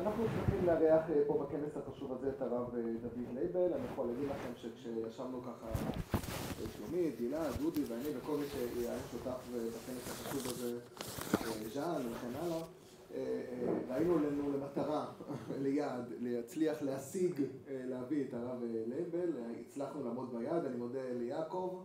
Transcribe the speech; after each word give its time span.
אנחנו 0.00 0.24
צריכים 0.24 0.66
לארח 0.66 1.04
פה 1.26 1.44
בכנס 1.44 1.76
החשוב 1.76 2.12
הזה 2.12 2.28
את 2.28 2.42
הרב 2.42 2.70
דוד 3.02 3.34
לייבל. 3.34 3.72
אני 3.74 3.82
יכול 3.92 4.06
להגיד 4.06 4.28
לכם 4.28 4.50
שכשישבנו 4.56 5.42
ככה, 5.42 5.66
שלומית, 6.76 7.16
גילה, 7.18 7.50
דודי 7.62 7.84
ואני 7.88 8.16
וכל 8.16 8.36
מי 8.36 8.44
שהיה 8.46 8.92
שותף 9.10 9.48
בכנס 9.54 10.10
החשוב 10.10 10.42
הזה, 10.46 10.78
ז'אן 11.74 12.02
וכן 12.12 12.30
הלאה, 12.42 12.62
ראינו 13.88 14.18
לנו 14.18 14.52
למטרה, 14.52 15.06
ליעד, 15.62 16.12
להצליח 16.20 16.82
להשיג, 16.82 17.42
להביא 17.70 18.24
את 18.24 18.34
הרב 18.34 18.62
לייבל. 18.86 19.32
הצלחנו 19.60 20.04
לעמוד 20.04 20.34
ביעד, 20.34 20.64
אני 20.64 20.76
מודה 20.76 21.12
ליעקב 21.12 21.84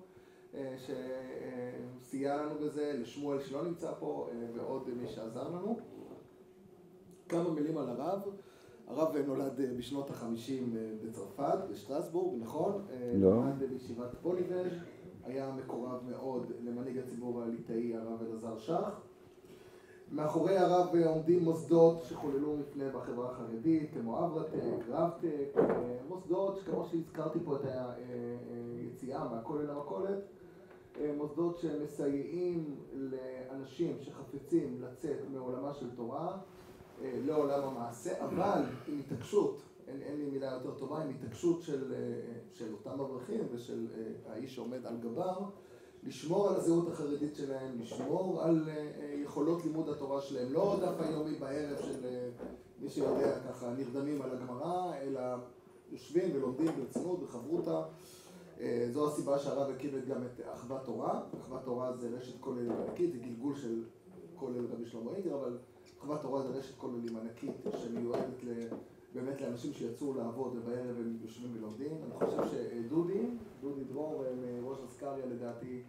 שסייע 0.78 2.36
לנו 2.36 2.56
בזה, 2.60 2.94
לשמואל 2.94 3.40
שלא 3.40 3.64
נמצא 3.64 3.92
פה 4.00 4.30
ועוד 4.54 4.90
מי 4.90 5.08
שעזר 5.08 5.50
לנו. 5.50 5.80
כמה 7.34 7.50
מילים 7.50 7.78
על 7.78 7.90
הרב, 7.90 8.20
הרב 8.88 9.18
נולד 9.18 9.62
בשנות 9.78 10.10
החמישים 10.10 10.76
בצרפת, 11.04 11.58
בשטרסבורג, 11.72 12.42
נכון? 12.42 12.82
לא. 13.16 13.34
נולד 13.34 13.64
בישיבת 13.70 14.16
פוליבז', 14.22 14.72
היה 15.24 15.52
מקורב 15.52 16.00
מאוד 16.10 16.52
למנהיג 16.64 16.98
הציבור 16.98 17.42
הליטאי 17.42 17.96
הרב 17.96 18.22
אלעזר 18.22 18.58
שך. 18.58 19.00
מאחורי 20.12 20.58
הרב 20.58 20.96
עומדים 21.06 21.44
מוסדות 21.44 22.04
שחוללו 22.04 22.58
מפנה 22.58 22.90
בחברה 22.90 23.30
החרדית, 23.32 23.90
כמו 23.94 24.26
אברטק, 24.26 24.88
רבטק, 24.90 25.62
מוסדות 26.08 26.58
שכמו 26.58 26.86
שהזכרתי 26.86 27.40
פה 27.46 27.56
את 27.56 27.62
היציאה 27.66 29.28
מהכולל 29.30 29.72
למכולת, 29.72 30.20
מוסדות 31.18 31.58
שמסייעים 31.58 32.76
לאנשים 32.94 33.98
שחפצים 34.02 34.82
לצאת 34.82 35.18
מעולמה 35.34 35.74
של 35.74 35.96
תורה 35.96 36.38
לעולם 37.02 37.64
המעשה, 37.64 38.26
אבל 38.26 38.62
עם 38.88 39.00
התעקשות, 39.00 39.62
אין 39.88 40.18
לי 40.18 40.26
מילה 40.26 40.52
יותר 40.52 40.80
טובה, 40.80 41.04
עם 41.04 41.10
התעקשות 41.10 41.62
של 42.54 42.74
אותם 42.74 43.00
אברכים 43.00 43.48
ושל 43.52 43.88
האיש 44.30 44.56
שעומד 44.56 44.86
על 44.86 44.98
גבם, 44.98 45.44
לשמור 46.04 46.50
על 46.50 46.56
הזהות 46.56 46.88
החרדית 46.88 47.36
שלהם, 47.36 47.80
לשמור 47.80 48.42
על 48.42 48.70
יכולות 49.24 49.66
לימוד 49.66 49.90
התורה 49.90 50.22
שלהם, 50.22 50.54
לא 50.54 50.80
דף 50.82 51.02
היומי 51.02 51.36
בערב 51.36 51.78
של 51.82 52.06
מי 52.80 52.90
שיודע 52.90 53.40
ככה 53.40 53.74
נרדמים 53.78 54.22
על 54.22 54.32
הגמרא, 54.32 54.94
אלא 55.02 55.22
יושבים 55.92 56.36
ולומדים 56.36 56.68
ברצינות, 56.78 57.24
בחברותא. 57.24 57.82
זו 58.92 59.08
הסיבה 59.08 59.40
שהרב 59.40 59.72
הקים 59.72 59.92
גם 60.08 60.24
את 60.24 60.42
אחוות 60.54 60.82
תורה, 60.86 61.22
אחוות 61.42 61.64
תורה 61.64 61.94
זה 61.98 62.10
רשת 62.10 62.40
כוללים 62.40 62.72
ענקית, 62.72 63.14
זה 63.14 63.20
גלגול 63.20 63.56
של 63.56 63.84
כולל 64.36 64.66
רבי 64.66 64.86
שלמה 64.86 65.12
איגר, 65.16 65.36
אבל 65.36 65.58
אחוות 66.04 66.22
תורה 66.22 66.42
זה 66.42 66.50
רשת 66.50 66.78
כוללים 66.78 67.18
ענקית 67.18 67.52
שמיועדת 67.78 68.44
באמת 69.14 69.42
לאנשים 69.42 69.74
שיצאו 69.74 70.14
לעבוד 70.14 70.56
ובערב 70.56 70.96
הם 71.00 71.18
יושבים 71.22 71.52
ולומדים. 71.58 71.92
אני 72.04 72.26
חושב 72.26 72.44
שדודי, 72.52 73.28
דודי 73.62 73.84
דרור, 73.84 74.24
ראש 74.64 74.78
אסקריה 74.86 75.26
לדעתי, 75.26 75.82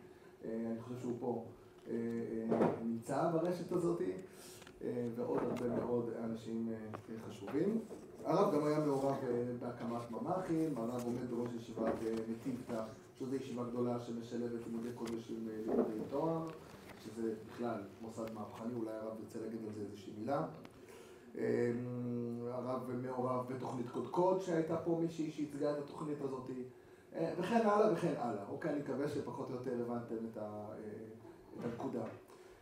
אני 0.45 0.81
חושב 0.81 1.01
שהוא 1.01 1.12
פה, 1.20 1.45
נמצא 2.85 3.31
ברשת 3.33 3.73
הזאת, 3.73 4.03
ועוד 5.17 5.39
הרבה 5.42 5.77
מאוד 5.77 6.11
אנשים 6.25 6.73
חשובים. 7.29 7.81
הרב 8.25 8.55
גם 8.55 8.67
היה 8.67 8.79
מעורב 8.79 9.17
בהקמת 9.61 10.11
ממ"חים, 10.11 10.79
הרב 10.79 11.03
עומד 11.05 11.31
בראש 11.31 11.48
ישיבת 11.57 11.95
נתיבתא, 12.31 12.85
שזו 13.19 13.35
ישיבה 13.35 13.65
גדולה 13.65 14.01
שמשלבת 14.01 14.67
לימודי 14.67 14.92
קודש 14.95 15.31
עם 15.31 15.48
לימודי 15.67 15.98
תואר, 16.11 16.47
שזה 17.05 17.34
בכלל 17.48 17.80
מוסד 18.00 18.33
מהפכני, 18.34 18.74
אולי 18.74 18.92
הרב 18.92 19.20
ירצה 19.20 19.38
להגיד 19.41 19.60
על 19.66 19.72
זה 19.74 19.80
איזושהי 19.80 20.12
מילה. 20.19 20.47
הרב 22.50 22.91
מעורב 23.02 23.52
בתוכנית 23.52 23.91
קודקוד 23.91 24.41
שהייתה 24.41 24.77
פה 24.77 24.98
מישהי 25.02 25.30
שייצגה 25.30 25.72
את 25.72 25.78
התוכנית 25.78 26.20
הזאת, 26.20 26.50
וכן 27.12 27.61
הלאה 27.66 27.92
וכן 27.92 28.14
הלאה. 28.19 28.44
אוקיי, 28.48 28.70
אני 28.70 28.80
מקווה 28.80 29.08
שפחות 29.08 29.50
או 29.50 29.55
יותר 29.55 29.80
הבנתם 29.80 30.14
את 30.33 30.39
הנקודה. 31.64 32.02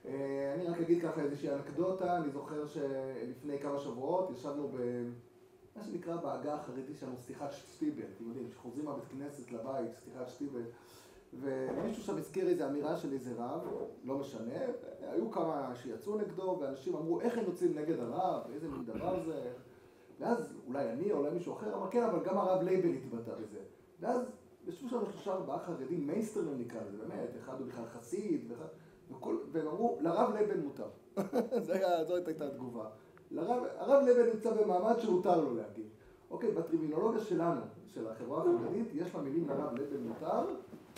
אני 0.04 0.66
רק 0.66 0.80
אגיד 0.80 1.02
ככה 1.02 1.20
איזושהי 1.20 1.50
אנקדוטה, 1.50 2.16
אני 2.16 2.30
זוכר 2.30 2.66
שלפני 2.66 3.58
כמה 3.58 3.78
שבועות 3.78 4.30
ישבנו 4.30 4.68
במה 4.68 5.84
שנקרא 5.84 6.16
בעגה 6.16 6.54
החרדית 6.54 6.98
שלנו 6.98 7.16
שיחת 7.26 7.52
שטיבל, 7.52 8.02
אתם 8.16 8.28
יודעים, 8.28 8.50
כשחוזרים 8.50 8.84
מהבית 8.84 9.04
כנסת 9.04 9.52
לבית, 9.52 9.90
שיחת 10.04 10.28
שטיבל, 10.28 10.62
ומישהו 11.40 12.02
שם 12.02 12.16
הזכיר 12.16 12.48
איזו 12.48 12.66
אמירה 12.66 12.96
של 12.96 13.12
איזה 13.12 13.30
רב, 13.36 13.60
לא 14.04 14.18
משנה, 14.18 14.54
היו 15.00 15.30
כמה 15.30 15.72
שיצאו 15.74 16.18
נגדו, 16.18 16.58
ואנשים 16.60 16.94
אמרו, 16.94 17.20
איך 17.20 17.38
הם 17.38 17.44
יוצאים 17.44 17.78
נגד 17.78 17.98
הרב, 17.98 18.42
איזה 18.54 18.68
מין 18.68 18.84
דבר 18.84 19.20
זה, 19.24 19.52
ואז 20.20 20.54
אולי 20.66 20.90
אני 20.90 21.12
או 21.12 21.18
אולי 21.18 21.30
מישהו 21.30 21.52
אחר 21.52 21.74
אמר, 21.74 21.90
כן, 21.90 22.02
אבל 22.02 22.24
גם 22.24 22.38
הרב 22.38 22.62
לייבל 22.62 22.88
התבטא 22.88 23.34
בזה. 23.34 23.58
ואז 24.00 24.22
ישבו 24.66 24.88
שם 24.88 24.98
שלושה 25.12 25.32
ארבעה 25.32 25.58
חרדים, 25.58 26.06
מיינסטרים 26.06 26.58
נקרא 26.58 26.80
לזה, 26.88 26.98
באמת, 26.98 27.28
אחד 27.44 27.60
הוא 27.60 27.66
בכלל 27.68 27.86
חסיד, 27.86 28.52
והם 29.52 29.66
אמרו, 29.66 29.98
לרב 30.00 30.32
לייבל 30.32 30.60
מותר. 30.60 30.88
זאת 32.08 32.28
הייתה 32.28 32.46
התגובה. 32.46 32.88
הרב 33.36 34.04
לייבל 34.04 34.32
נמצא 34.32 34.62
במעמד 34.62 35.00
שמותר 35.00 35.40
לו 35.40 35.54
להגיד. 35.54 35.86
אוקיי, 36.30 36.50
בטרמינולוגיה 36.50 37.20
שלנו, 37.20 37.60
של 37.86 38.08
החברה 38.08 38.42
החרדית, 38.42 38.86
יש 38.94 39.14
למילים 39.14 39.48
לרב 39.48 39.74
לייבל 39.74 39.96
מותר 39.96 40.46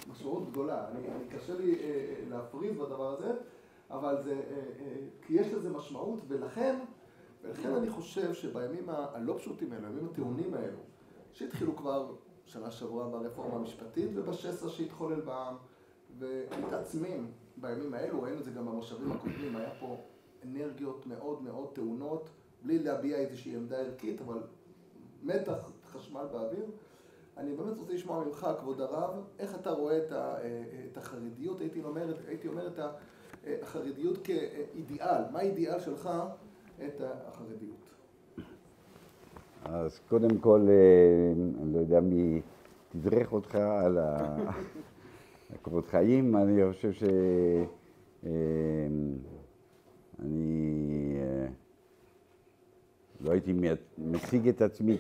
משמעות 0.09 0.51
גדולה. 0.51 0.89
אני 0.89 1.29
קשה 1.29 1.55
לי 1.55 1.77
להפריז 2.29 2.77
בדבר 2.77 3.13
הזה, 3.13 3.33
אבל 3.91 4.23
זה, 4.23 4.43
כי 5.23 5.35
יש 5.35 5.53
לזה 5.53 5.71
משמעות, 5.71 6.21
ולכן, 6.29 6.79
ולכן 7.43 7.75
אני 7.75 7.91
חושב 7.91 8.35
שבימים 8.35 8.89
הלא 8.89 9.35
פשוטים 9.39 9.73
האלו, 9.73 9.87
הימים 9.87 10.09
הטעונים 10.13 10.55
האלו, 10.55 10.79
שהתחילו 11.33 11.77
כבר 11.77 12.15
שנה 12.47 12.71
שעברה 12.71 13.09
ברפורמה 13.09 13.57
המשפטית 13.57 14.11
ובשסע 14.15 14.69
שהתחולל 14.69 15.21
בעם, 15.21 15.55
ומתעצמים 16.19 17.31
בימים 17.57 17.95
האלו, 17.95 18.23
ראינו 18.23 18.39
את 18.39 18.45
זה 18.45 18.51
גם 18.51 18.67
במושבים 18.67 19.13
הקודמים, 19.13 19.57
היה 19.57 19.71
פה 19.81 19.97
אנרגיות 20.45 21.07
מאוד 21.07 21.43
מאוד 21.43 21.69
טעונות, 21.73 22.31
בלי 22.63 22.79
להביע 22.79 23.17
איזושהי 23.17 23.57
עמדה 23.57 23.79
ערכית, 23.79 24.21
אבל 24.21 24.39
מתח 25.23 25.71
חשמל 25.85 26.27
באוויר. 26.33 26.65
אני 27.37 27.55
באמת 27.55 27.79
רוצה 27.79 27.93
לשמוע 27.93 28.25
ממך, 28.25 28.49
כבוד 28.61 28.81
הרב, 28.81 29.11
איך 29.39 29.55
אתה 29.55 29.71
רואה 29.71 29.99
את 30.87 30.97
החרדיות, 30.97 31.61
הייתי 31.61 31.83
אומר, 31.83 32.15
הייתי 32.29 32.49
אומר 32.49 32.67
את 32.67 32.79
החרדיות 33.63 34.19
כאידיאל, 34.25 35.23
מה 35.33 35.39
האידיאל 35.39 35.81
שלך 35.81 36.11
את 36.87 37.01
החרדיות? 37.01 37.95
אז 39.65 40.01
קודם 40.09 40.39
כל, 40.39 40.61
אני 41.63 41.73
לא 41.75 41.79
יודע 41.79 42.01
מי 42.01 42.41
תדרך 42.89 43.33
אותך 43.33 43.55
על 43.55 43.99
הכבוד 45.55 45.87
חיים, 45.93 46.37
אני 46.37 46.73
חושב 46.73 46.93
שאני 46.93 48.29
לא 53.21 53.31
הייתי 53.31 53.53
מציג 53.99 54.49
את 54.49 54.63
עצמי 54.63 54.97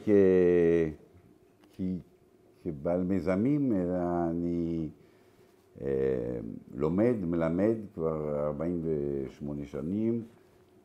כבעל 2.65 3.03
מיזמים, 3.03 3.73
אלא 3.73 4.31
אני 4.31 4.89
לומד, 6.75 7.15
מלמד 7.23 7.77
כבר 7.95 8.47
48 8.47 9.65
שנים 9.65 10.23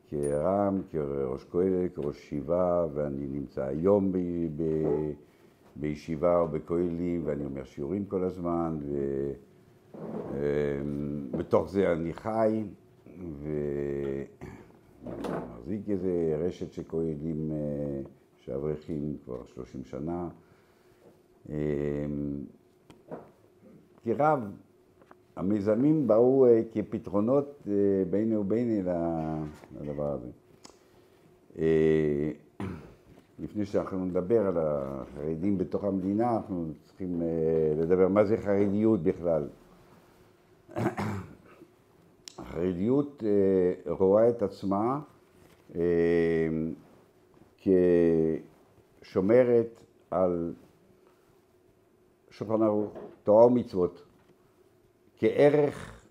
כר"ם, 0.08 0.82
כראש 0.90 1.44
כולל, 1.44 1.88
כראש 1.88 2.18
ישיבה, 2.18 2.86
ואני 2.94 3.26
נמצא 3.26 3.64
היום 3.64 4.12
ב, 4.12 4.16
ב, 4.56 4.62
בישיבה 5.76 6.38
או 6.38 6.48
בכוללים, 6.48 7.22
ואני 7.24 7.44
אומר 7.44 7.64
שיעורים 7.64 8.04
כל 8.04 8.24
הזמן, 8.24 8.78
ובתוך 11.32 11.70
זה 11.70 11.92
אני 11.92 12.12
חי, 12.12 12.64
ומחזיק 15.04 15.88
איזה 15.88 16.36
רשת 16.38 16.72
של 16.72 16.82
כוללים 16.82 17.50
שאברכים 18.38 19.16
כבר 19.24 19.44
30 19.44 19.84
שנה. 19.84 20.28
כרב, 24.04 24.40
המיזמים 25.36 26.06
באו 26.06 26.46
כפתרונות 26.72 27.66
ביני 28.10 28.36
וביני 28.36 28.82
לדבר 29.80 30.12
הזה. 30.12 30.28
לפני 33.38 33.64
שאנחנו 33.64 34.04
נדבר 34.04 34.46
על 34.46 34.54
החרדים 34.58 35.58
בתוך 35.58 35.84
המדינה, 35.84 36.36
אנחנו 36.36 36.66
צריכים 36.84 37.22
לדבר 37.76 38.08
מה 38.08 38.24
זה 38.24 38.36
חרדיות 38.36 39.02
בכלל. 39.02 39.48
החרדיות 42.38 43.22
רואה 43.86 44.28
את 44.28 44.42
עצמה 44.42 45.00
כשומרת 49.02 49.84
על 50.10 50.54
שולחן 52.40 52.62
ערוך, 52.62 52.92
תורה 53.22 53.46
ומצוות, 53.46 54.02
כערך 55.16 56.06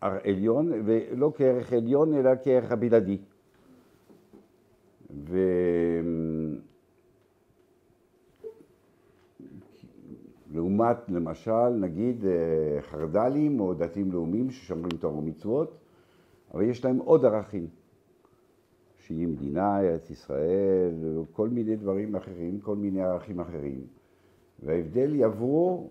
עליון, 0.00 0.72
ולא 0.84 1.32
כערך 1.36 1.72
עליון, 1.72 2.14
אלא 2.14 2.30
כערך 2.44 2.72
הבלעדי. 2.72 3.18
ו... 5.10 5.38
לעומת 10.52 10.96
למשל 11.08 11.68
נגיד 11.68 12.24
אה, 12.24 12.82
חרד"לים 12.82 13.60
או 13.60 13.74
דתיים 13.74 14.12
לאומיים 14.12 14.50
ששומרים 14.50 14.98
תורה 14.98 15.18
ומצוות, 15.18 15.78
אבל 16.54 16.62
יש 16.62 16.84
להם 16.84 16.98
עוד 16.98 17.24
ערכים, 17.24 17.66
שהיא 18.98 19.28
מדינה, 19.28 19.80
ארץ 19.80 20.10
ישראל, 20.10 20.94
כל 21.32 21.48
מיני 21.48 21.76
דברים 21.76 22.16
אחרים, 22.16 22.60
כל 22.60 22.76
מיני 22.76 23.02
ערכים 23.02 23.40
אחרים. 23.40 23.86
וההבדל 24.62 25.14
יבוא 25.14 25.88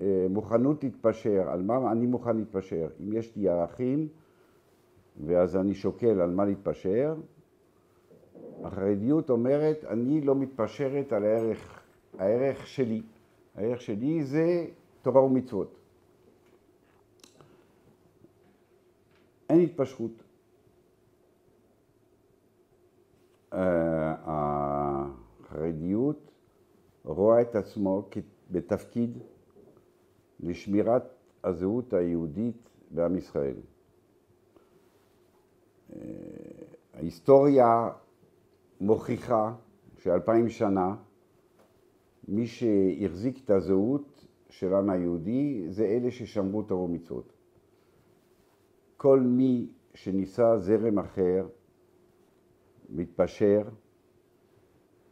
במוכנות 0.00 0.84
להתפשר, 0.84 1.48
על 1.50 1.62
מה 1.62 1.92
אני 1.92 2.06
מוכן 2.06 2.36
להתפשר. 2.36 2.88
אם 3.00 3.12
יש 3.12 3.36
לי 3.36 3.48
ערכים, 3.48 4.08
ואז 5.26 5.56
אני 5.56 5.74
שוקל 5.74 6.20
על 6.20 6.30
מה 6.30 6.44
להתפשר, 6.44 7.14
החרדיות 8.64 9.30
אומרת, 9.30 9.84
אני 9.84 10.20
לא 10.20 10.34
מתפשרת 10.34 11.12
על 11.12 11.24
הערך, 11.24 11.82
הערך 12.18 12.66
שלי. 12.66 13.02
הערך 13.54 13.80
שלי 13.80 14.24
זה 14.24 14.66
תורה 15.02 15.22
ומצוות. 15.24 15.78
אין 19.50 19.60
התפשרות. 19.60 20.22
אה, 23.52 24.14
החרדיות 25.44 26.27
רואה 27.08 27.40
את 27.42 27.56
עצמו 27.56 28.08
בתפקיד 28.50 29.18
לשמירת 30.40 31.02
הזהות 31.44 31.92
היהודית 31.92 32.68
בעם 32.90 33.16
ישראל. 33.16 33.56
אה, 35.92 35.98
ההיסטוריה 36.94 37.90
מוכיחה 38.80 39.54
שאלפיים 39.98 40.48
שנה 40.48 40.96
מי 42.28 42.46
שהחזיק 42.46 43.44
את 43.44 43.50
הזהות 43.50 44.26
של 44.48 44.74
העם 44.74 44.90
היהודי 44.90 45.64
זה 45.68 45.84
אלה 45.84 46.10
ששמרו 46.10 46.62
תורה 46.62 46.82
ומצוות. 46.82 47.32
כל 48.96 49.20
מי 49.20 49.68
שניסה 49.94 50.58
זרם 50.58 50.98
אחר, 50.98 51.48
מתפשר, 52.90 53.62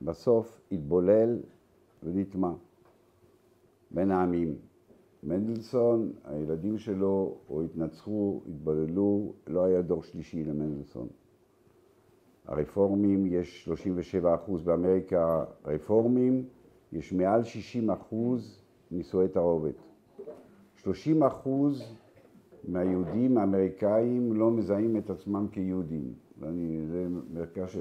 בסוף 0.03 0.61
התבולל 0.73 1.41
ונטמע 2.07 2.53
בין 3.91 4.11
העמים. 4.11 4.55
מנדלסון, 5.23 6.13
הילדים 6.25 6.79
שלו 6.79 7.37
או 7.51 7.63
התנצחו, 7.63 8.41
התבוללו, 8.49 9.33
לא 9.47 9.65
היה 9.65 9.83
דור 9.83 10.03
שלישי 10.03 10.45
למנדלסון. 10.45 11.09
הרפורמים, 12.45 13.27
יש 13.27 13.65
37 13.65 14.35
אחוז 14.35 14.63
באמריקה 14.63 15.45
רפורמים, 15.65 16.45
יש 16.93 17.13
מעל 17.13 17.45
60 17.45 17.91
אחוז 17.91 18.63
נישואי 18.91 19.29
תערובת. 19.29 19.75
30 20.77 21.23
אחוז 21.23 21.83
מהיהודים 22.69 23.39
האמריקאים 23.39 24.33
לא 24.33 24.51
מזהים 24.51 24.97
את 24.97 25.11
עצמם 25.11 25.47
כיהודים. 25.53 26.13
ואני, 26.39 26.87
זה 26.87 27.07
מרכז, 27.35 27.79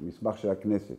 מסמך 0.00 0.38
של 0.38 0.50
הכנסת. 0.50 0.96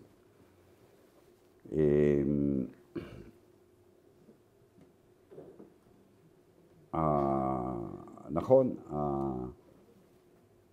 נכון, 8.33 8.75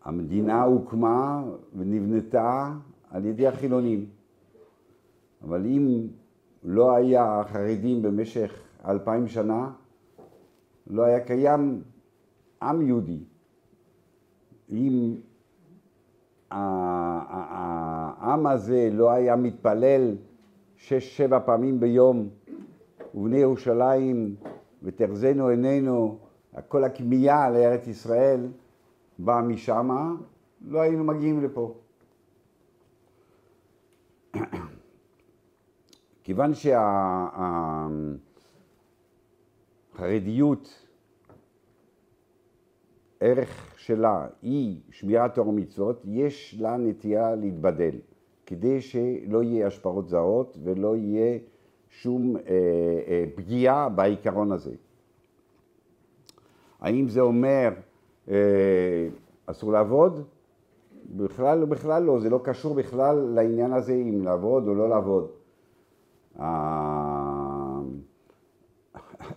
המדינה 0.04 0.62
הוקמה 0.62 1.44
ונבנתה 1.76 2.72
על 3.10 3.24
ידי 3.24 3.46
החילונים, 3.46 4.06
אבל 5.42 5.66
אם 5.66 6.06
לא 6.64 6.94
היה 6.94 7.42
חרדים 7.46 8.02
במשך 8.02 8.52
אלפיים 8.84 9.28
שנה, 9.28 9.70
לא 10.86 11.02
היה 11.02 11.20
קיים 11.20 11.82
עם 12.62 12.82
יהודי. 12.86 13.24
אם 14.70 15.14
העם 16.50 18.46
הזה 18.46 18.88
לא 18.92 19.10
היה 19.10 19.36
מתפלל 19.36 20.16
שש, 20.76 21.16
שבע 21.16 21.38
פעמים 21.46 21.80
ביום, 21.80 22.28
ובני 23.14 23.38
ירושלים 23.38 24.34
ותחזינו 24.82 25.48
עינינו, 25.48 26.18
כל 26.68 26.84
הכמיהה 26.84 27.50
לארץ 27.50 27.86
ישראל 27.86 28.48
באה 29.18 29.42
משמה, 29.42 30.12
לא 30.60 30.80
היינו 30.80 31.04
מגיעים 31.04 31.42
לפה. 31.42 31.74
כיוון 36.24 36.52
שהחרדיות, 39.94 40.86
ערך 43.20 43.74
שלה 43.76 44.26
היא 44.42 44.80
שמירת 44.90 45.34
תור 45.34 45.48
ומצוות, 45.48 46.02
יש 46.04 46.56
לה 46.60 46.76
נטייה 46.76 47.34
להתבדל, 47.34 47.96
כדי 48.46 48.80
שלא 48.80 49.42
יהיה 49.42 49.66
השפעות 49.66 50.08
זרות 50.08 50.58
ולא 50.62 50.96
יהיה 50.96 51.38
שום 51.88 52.36
אה, 52.36 52.42
אה, 53.06 53.24
פגיעה 53.34 53.88
בעיקרון 53.88 54.52
הזה. 54.52 54.74
האם 56.80 57.08
זה 57.08 57.20
אומר 57.20 57.68
אה, 58.28 59.08
אסור 59.46 59.72
לעבוד? 59.72 60.24
בכלל, 61.16 61.64
בכלל 61.64 62.02
לא, 62.02 62.20
זה 62.20 62.30
לא 62.30 62.40
קשור 62.44 62.74
בכלל 62.74 63.16
לעניין 63.16 63.72
הזה 63.72 63.92
אם 63.92 64.22
לעבוד 64.24 64.68
או 64.68 64.74
לא 64.74 64.88
לעבוד. 64.88 65.30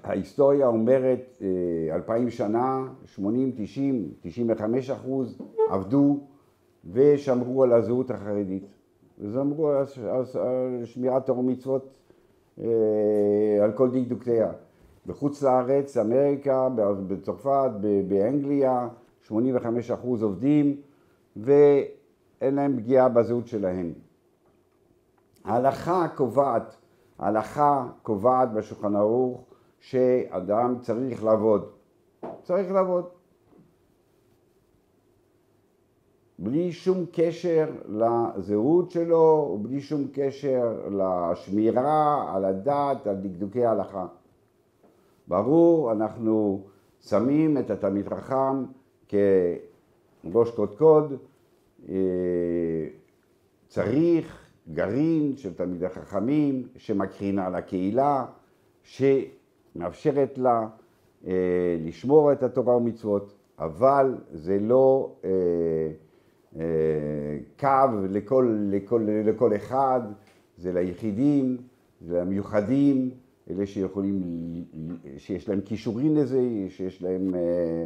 ההיסטוריה 0.03 0.67
אומרת 0.67 1.41
אה, 1.41 1.95
אלפיים 1.95 2.29
שנה, 2.29 2.87
שמונים, 3.05 3.51
תשעים, 3.57 4.11
תשעים 4.21 4.47
וחמש 4.51 4.89
אחוז 4.89 5.41
עבדו 5.69 6.19
ושמרו 6.91 7.63
על 7.63 7.73
הזהות 7.73 8.11
החרדית. 8.11 8.63
ושמרו 9.19 9.69
על 9.69 9.85
שמירת 10.85 11.25
תור 11.25 11.39
ומצוות 11.39 11.89
אה, 12.59 12.65
על 13.63 13.71
כל 13.71 13.89
דקדוקיה. 13.91 14.51
בחוץ 15.05 15.43
לארץ, 15.43 15.97
אמריקה, 15.97 16.69
בצרפת, 17.07 17.71
באנגליה, 18.07 18.87
85 19.21 19.91
אחוז 19.91 20.23
עובדים 20.23 20.81
ואין 21.35 22.55
להם 22.55 22.77
פגיעה 22.77 23.09
בזהות 23.09 23.47
שלהם. 23.47 23.93
ההלכה 25.45 26.07
קובעת 26.15 26.75
ההלכה 27.19 27.87
קובעת 28.01 28.53
בשולחן 28.53 28.95
ערוך 28.95 29.43
שאדם 29.79 30.75
צריך 30.81 31.23
לעבוד. 31.23 31.69
צריך 32.43 32.71
לעבוד. 32.71 33.05
בלי 36.39 36.71
שום 36.71 37.05
קשר 37.11 37.65
לזהות 37.87 38.91
שלו, 38.91 39.51
ובלי 39.53 39.81
שום 39.81 40.07
קשר 40.13 40.89
לשמירה 40.91 42.31
על 42.35 42.45
הדת, 42.45 43.07
על 43.07 43.15
דקדוקי 43.15 43.65
ההלכה. 43.65 44.05
ברור, 45.27 45.91
אנחנו 45.91 46.63
שמים 47.01 47.57
את 47.57 47.71
התלמיד 47.71 48.09
חכם 48.09 48.63
כראש 49.07 50.51
קודקוד, 50.55 51.13
אה, 51.89 51.95
צריך 53.67 54.45
גרעין 54.73 55.37
של 55.37 55.53
תלמידי 55.53 55.89
חכמים 55.89 56.67
שמקרינה 56.75 57.47
הקהילה, 57.47 58.25
שמאפשרת 58.83 60.37
לה 60.37 60.67
אה, 61.27 61.77
לשמור 61.85 62.31
את 62.31 62.43
התורה 62.43 62.77
ומצוות, 62.77 63.33
אבל 63.59 64.15
זה 64.31 64.59
לא 64.59 65.15
אה, 65.25 66.59
קו 67.59 67.67
לכל, 68.09 68.57
לכל, 68.69 69.07
לכל 69.25 69.55
אחד, 69.55 70.01
זה 70.57 70.73
ליחידים, 70.73 71.57
זה 72.01 72.21
למיוחדים, 72.21 73.09
אלה 73.49 73.65
שיכולים, 73.65 74.21
שיש 75.17 75.49
להם 75.49 75.61
כישורים 75.61 76.15
לזה, 76.15 76.41
שיש 76.69 77.01
להם, 77.01 77.35
אה, 77.35 77.85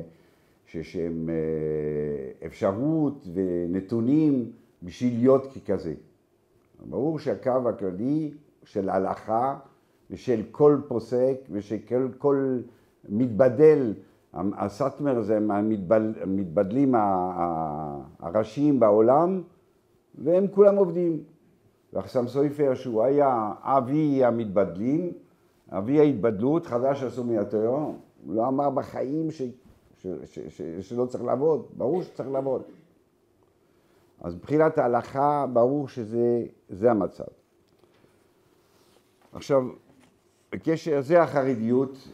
שיש 0.65 0.95
להם 0.95 1.29
אה, 1.29 2.45
אפשרות 2.47 3.27
ונתונים 3.33 4.51
בשביל 4.83 5.13
להיות 5.19 5.47
ככזה. 5.53 5.93
ברור 6.89 7.19
שהקו 7.19 7.69
הכללי 7.69 8.31
של 8.63 8.89
הלכה 8.89 9.59
ושל 10.11 10.41
כל 10.51 10.77
פוסק 10.87 11.35
ושל 11.51 11.77
כל, 11.87 12.07
כל 12.17 12.59
מתבדל, 13.09 13.93
הסאטמר 14.33 15.21
זה 15.21 15.37
המתבדלים 15.37 16.95
הראשיים 18.19 18.79
בעולם 18.79 19.41
והם 20.15 20.47
כולם 20.47 20.75
עובדים. 20.75 21.23
והחסם 21.93 22.27
סופר 22.27 22.73
שהוא 22.73 23.03
היה 23.03 23.51
אבי 23.61 24.25
המתבדלים, 24.25 25.11
אבי 25.71 25.99
ההתבדלות, 25.99 26.65
חדש 26.65 27.03
עשו 27.03 27.23
מיתרו, 27.23 27.95
הוא 28.25 28.35
לא 28.35 28.47
אמר 28.47 28.69
בחיים 28.69 29.31
ש, 29.31 29.41
ש, 30.01 30.07
ש, 30.25 30.39
ש, 30.39 30.61
שלא 30.61 31.05
צריך 31.05 31.23
לעבוד, 31.23 31.65
ברור 31.77 32.03
שצריך 32.03 32.29
לעבוד. 32.29 32.61
אז 34.21 34.35
מבחינת 34.35 34.77
ההלכה 34.77 35.45
ברור 35.53 35.87
שזה 35.87 36.91
המצב. 36.91 37.23
עכשיו, 39.33 39.63
בקשר, 40.51 41.01
זה 41.01 41.21
החרדיות 41.21 42.07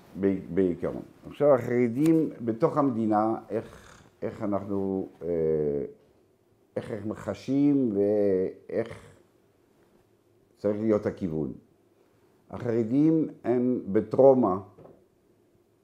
בעיקרון. 0.54 1.02
עכשיו 1.28 1.56
החרדים 1.56 2.30
בתוך 2.42 2.78
המדינה, 2.78 3.36
איך, 3.50 4.02
איך 4.22 4.44
אנחנו, 4.44 5.08
אה, 5.22 5.28
איך 6.76 6.92
הם 6.92 7.14
חשים 7.14 7.92
ואיך 7.96 9.14
צריך 10.58 10.78
להיות 10.82 11.06
הכיוון. 11.06 11.54
החרדים 12.54 13.28
הם 13.44 13.80
בטראומה 13.92 14.60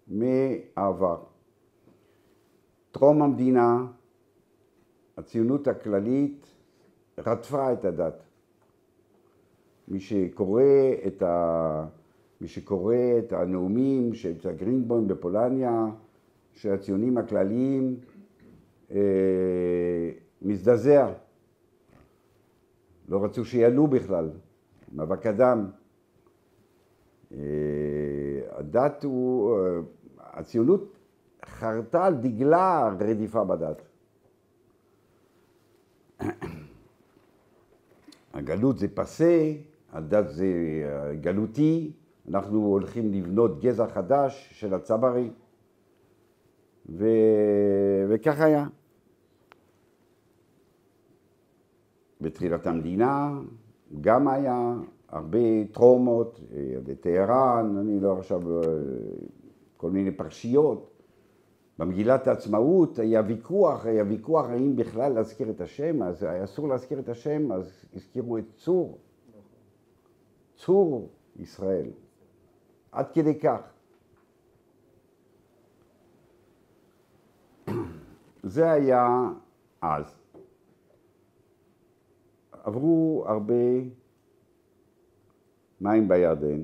מהעבר. 0.08 1.18
טרום 2.92 3.22
המדינה, 3.22 3.86
הציונות 5.18 5.68
הכללית 5.68 6.46
רדפה 7.18 7.74
את 7.74 7.86
הדת. 7.86 8.24
מי 9.88 10.00
שקורא 10.00 10.64
את, 11.08 11.22
ה... 11.22 11.86
מי 12.42 12.48
שקורא 12.48 12.96
את 13.20 13.34
הנאומים 13.34 14.14
של 14.14 14.34
גרינבוים 14.56 15.08
בפולניה, 15.08 15.86
של 16.54 16.74
הציונים 16.74 17.18
הכלליים, 17.18 17.96
אה, 18.92 20.10
מזדעזע. 20.42 21.14
לא 23.10 23.24
רצו 23.24 23.46
שיעלו 23.46 23.88
בכלל, 23.88 24.30
מאבק 24.94 25.26
אדם. 25.26 25.70
אה, 27.32 27.38
הדת 28.52 29.04
הוא, 29.04 29.58
אה, 29.60 29.80
הציונות 30.20 30.96
חרתה 31.46 32.06
על 32.06 32.16
דגלה 32.16 32.96
רדיפה 33.00 33.44
בדת. 33.44 33.82
הגלות 38.34 38.78
זה 38.78 38.88
פסה, 38.88 39.54
הדת 39.92 40.30
זה 40.30 40.48
גלותי, 41.22 41.92
אנחנו 42.30 42.66
הולכים 42.66 43.14
לבנות 43.14 43.60
גזע 43.60 43.88
חדש 43.88 44.50
של 44.54 44.74
הצברי, 44.74 45.32
ו... 46.90 47.06
וכך 48.10 48.42
היה. 48.42 48.68
בתחילת 52.22 52.68
המדינה 52.68 53.40
גם 54.02 54.28
היה 54.28 54.74
הרבה 55.10 55.40
טראומות, 55.72 56.40
בטהרן, 56.84 57.78
אני 57.78 58.00
לא 58.00 58.18
עכשיו, 58.18 58.42
כל 59.78 59.92
מיני 59.92 60.12
פרשיות. 60.12 60.90
במגילת 61.80 62.28
העצמאות 62.28 63.00
היה 63.00 63.22
ויכוח, 63.28 63.86
היה 63.86 64.04
ויכוח 64.04 64.46
האם 64.50 64.76
בכלל 64.76 65.14
להזכיר 65.14 65.50
את 65.50 65.62
השם, 65.62 66.04
אז 66.04 66.24
היה 66.24 66.44
אסור 66.44 66.68
להזכיר 66.68 67.00
את 67.00 67.10
השם, 67.10 67.52
אז 67.52 67.86
הזכירו 67.96 68.38
את 68.38 68.44
צור. 68.56 68.98
צור 70.56 71.10
ישראל. 71.36 71.92
עד 72.92 73.12
כדי 73.14 73.40
כך. 73.40 73.62
זה 78.44 78.72
היה 78.72 79.30
אז. 79.82 80.16
עברו 82.52 83.24
הרבה 83.28 83.54
מים 85.82 86.08
בירדן, 86.08 86.62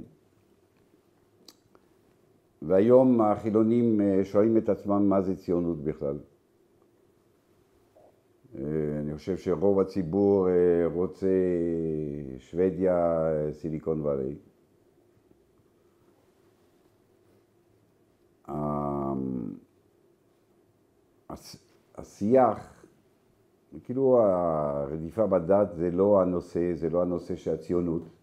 והיום 2.62 3.22
החילונים 3.22 4.02
אה, 4.02 4.24
שואלים 4.24 4.58
את 4.58 4.70
עצמם 4.70 5.10
מה 5.10 5.22
זה 5.22 5.36
ציונות 5.36 5.84
בכלל. 5.84 6.18
אה, 8.56 8.62
אני 9.00 9.16
חושב 9.16 9.38
שרוב 9.38 9.80
הציבור 9.80 10.50
אה, 10.50 10.54
רוצה 10.94 11.28
שוודיה, 12.38 13.28
סיליקון 13.52 14.02
וואלי. 14.02 14.36
השיח, 21.98 22.86
כאילו 23.84 24.20
הרדיפה 24.20 25.28
בדת 25.28 25.74
זה 25.76 25.92
לא 25.92 26.22
הנושא, 26.22 26.74
זה 26.74 26.90
לא 26.90 27.02
הנושא 27.02 27.36
של 27.36 27.54
הציונות. 27.54 28.15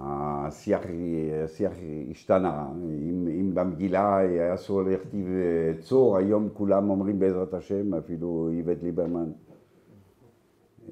השיח, 0.00 0.80
השיח 1.44 1.72
השתנה, 2.10 2.68
אם, 3.08 3.28
אם 3.40 3.54
במגילה 3.54 4.16
היה 4.16 4.54
אסור 4.54 4.82
להכתיב 4.82 5.26
צור, 5.80 6.16
היום 6.16 6.48
כולם 6.52 6.90
אומרים 6.90 7.18
בעזרת 7.18 7.54
השם, 7.54 7.94
אפילו 7.94 8.48
איווט 8.52 8.82
ליברמן. 8.82 9.32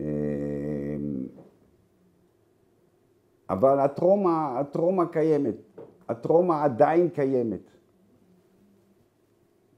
אמ, 0.00 0.05
אבל 3.50 3.81
הטרומה, 3.81 4.59
הטרומה 4.59 5.07
קיימת, 5.07 5.55
הטרומה 6.09 6.65
עדיין 6.65 7.09
קיימת. 7.09 7.71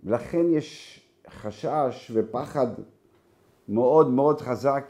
ולכן 0.04 0.46
יש 0.50 1.00
חשש 1.28 2.10
ופחד 2.14 2.66
מאוד 3.68 4.10
מאוד 4.10 4.40
חזק 4.40 4.84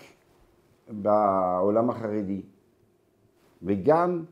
בעולם 0.88 1.90
החרדי. 1.90 2.42
וגם 3.62 4.24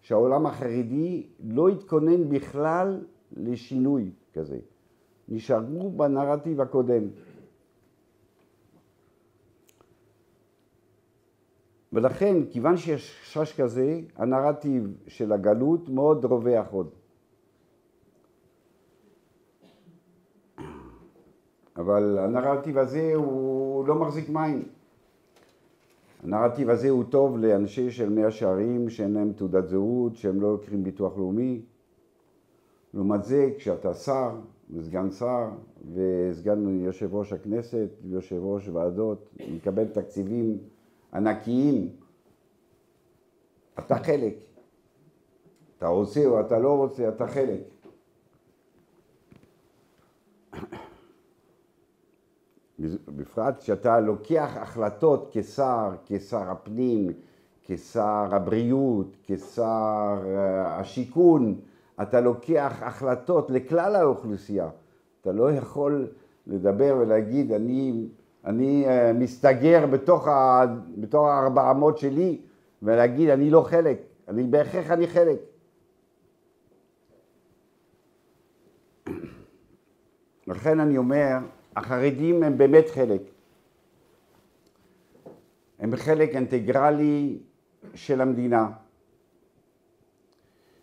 שהעולם 0.00 0.46
החרדי 0.46 1.26
לא 1.40 1.68
התכונן 1.68 2.28
בכלל 2.28 3.04
לשינוי 3.32 4.10
כזה. 4.34 4.58
נשארו 5.28 5.90
בנרטיב 5.90 6.60
הקודם. 6.60 7.02
ולכן, 11.92 12.36
כיוון 12.50 12.76
שיש 12.76 13.20
חשש 13.22 13.60
כזה, 13.60 14.00
הנרטיב 14.16 14.96
של 15.06 15.32
הגלות 15.32 15.88
מאוד 15.88 16.24
רווח 16.24 16.66
עוד. 16.70 16.90
אבל 21.76 22.18
הנרטיב 22.18 22.78
הזה 22.78 23.12
הוא 23.14 23.86
לא 23.86 23.94
מחזיק 23.94 24.28
מים. 24.28 24.68
הנרטיב 26.24 26.70
הזה 26.70 26.90
הוא 26.90 27.04
טוב 27.04 27.38
לאנשי 27.38 27.90
של 27.90 28.08
מאה 28.08 28.30
שערים 28.30 28.88
שאין 28.88 29.14
להם 29.14 29.32
תעודת 29.32 29.68
זהות, 29.68 30.16
שהם 30.16 30.40
לא 30.40 30.52
לוקחים 30.52 30.84
ביטוח 30.84 31.16
לאומי. 31.16 31.62
לעומת 32.94 33.24
זה, 33.24 33.50
כשאתה 33.58 33.94
שר 33.94 34.30
וסגן 34.70 35.10
שר 35.10 35.48
וסגן 35.94 36.80
יושב 36.80 37.14
ראש 37.14 37.32
הכנסת 37.32 37.88
ויושב 38.02 38.40
ראש 38.42 38.68
ועדות, 38.68 39.28
מקבל 39.54 39.84
תקציבים 39.84 40.58
ענקיים, 41.14 41.88
אתה 43.78 43.94
חלק. 43.94 44.34
אתה 45.78 45.86
רוצה 45.86 46.26
או 46.26 46.40
אתה 46.40 46.58
לא 46.58 46.76
רוצה, 46.76 47.08
אתה 47.08 47.26
חלק. 47.26 47.73
בפרט 53.08 53.58
כשאתה 53.58 54.00
לוקח 54.00 54.50
החלטות 54.56 55.28
כשר, 55.32 55.90
כשר 56.06 56.50
הפנים, 56.50 57.12
כשר 57.64 58.26
הבריאות, 58.30 59.16
כשר 59.26 60.18
אה, 60.26 60.78
השיכון, 60.78 61.60
אתה 62.02 62.20
לוקח 62.20 62.72
החלטות 62.80 63.50
לכלל 63.50 63.96
האוכלוסייה. 63.96 64.68
אתה 65.20 65.32
לא 65.32 65.52
יכול 65.52 66.08
לדבר 66.46 66.96
ולהגיד, 67.00 67.52
אני, 67.52 68.06
אני 68.44 68.88
אה, 68.88 69.12
מסתגר 69.12 69.86
בתוך, 69.86 70.28
ה, 70.28 70.64
בתוך 70.96 71.26
הארבע 71.26 71.70
אמות 71.70 71.98
שלי 71.98 72.40
ולהגיד, 72.82 73.28
אני 73.28 73.50
לא 73.50 73.60
חלק, 73.60 73.98
אני 74.28 74.42
בהכרח 74.42 74.90
אני 74.90 75.06
חלק. 75.06 75.38
לכן 80.46 80.80
אני 80.80 80.98
אומר, 80.98 81.38
החרדים 81.76 82.42
הם 82.42 82.58
באמת 82.58 82.88
חלק. 82.88 83.22
הם 85.78 85.96
חלק 85.96 86.34
אינטגרלי 86.34 87.38
של 87.94 88.20
המדינה. 88.20 88.70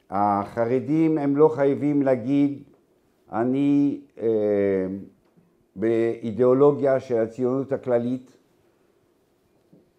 החרדים 0.10 1.18
הם 1.18 1.36
לא 1.38 1.48
חייבים 1.48 2.02
להגיד 2.02 2.64
אני 3.32 4.02
אה, 4.22 4.28
באידיאולוגיה 5.76 7.00
של 7.00 7.18
הציונות 7.18 7.72
הכללית 7.72 8.38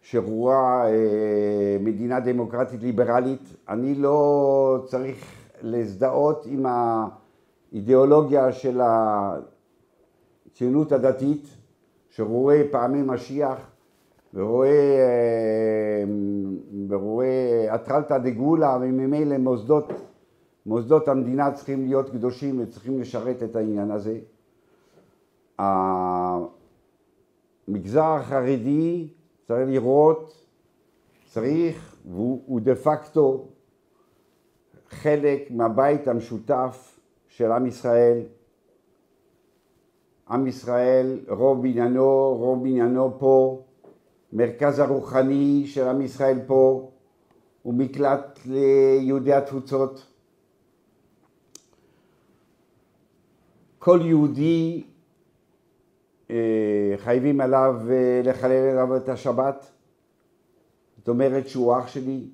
שרואה 0.02 0.86
אה, 0.88 1.76
מדינה 1.80 2.20
דמוקרטית 2.20 2.82
ליברלית, 2.82 3.56
אני 3.68 3.94
לא 3.94 4.84
צריך 4.86 5.24
להזדהות 5.62 6.46
עם 6.46 6.66
האידיאולוגיה 7.72 8.52
של 8.52 8.80
הציונות 10.52 10.92
הדתית, 10.92 11.46
שרואה 12.10 12.62
פעמי 12.70 13.02
משיח 13.02 13.70
ורואה, 14.34 14.68
אה, 14.68 16.04
ורואה 16.88 17.74
אטרלתא 17.74 18.18
דגאולה 18.18 18.78
וממילא 18.80 19.38
מוסדות, 19.38 19.92
מוסדות 20.66 21.08
המדינה 21.08 21.52
צריכים 21.52 21.86
להיות 21.86 22.10
קדושים 22.10 22.60
וצריכים 22.60 23.00
לשרת 23.00 23.42
את 23.42 23.56
העניין 23.56 23.90
הזה. 23.90 24.18
המגזר 27.68 28.04
החרדי 28.04 29.08
צריך 29.46 29.68
לראות, 29.68 30.46
צריך, 31.24 31.96
והוא 32.10 32.60
דה 32.60 32.74
פקטו 32.74 33.48
חלק 34.88 35.50
מהבית 35.50 36.08
המשותף 36.08 37.00
של 37.28 37.52
עם 37.52 37.66
ישראל. 37.66 38.22
עם 40.30 40.46
ישראל, 40.46 41.20
רוב 41.28 41.62
בניינו, 41.62 42.36
רוב 42.38 42.62
בניינו 42.62 43.16
פה, 43.18 43.62
מרכז 44.32 44.78
הרוחני 44.78 45.62
של 45.66 45.88
עם 45.88 46.02
ישראל 46.02 46.38
פה, 46.46 46.90
הוא 47.62 47.74
מקלט 47.74 48.38
ליהודי 48.46 49.32
התפוצות. 49.32 50.06
כל 53.78 54.00
יהודי 54.02 54.84
אה, 56.30 56.94
חייבים 56.96 57.40
עליו 57.40 57.74
אה, 57.90 58.20
לחלל 58.24 58.52
עליו 58.52 58.96
את 58.96 59.08
השבת, 59.08 59.70
זאת 60.98 61.08
אומרת 61.08 61.48
שהוא 61.48 61.78
אח 61.78 61.88
שלי, 61.88 62.28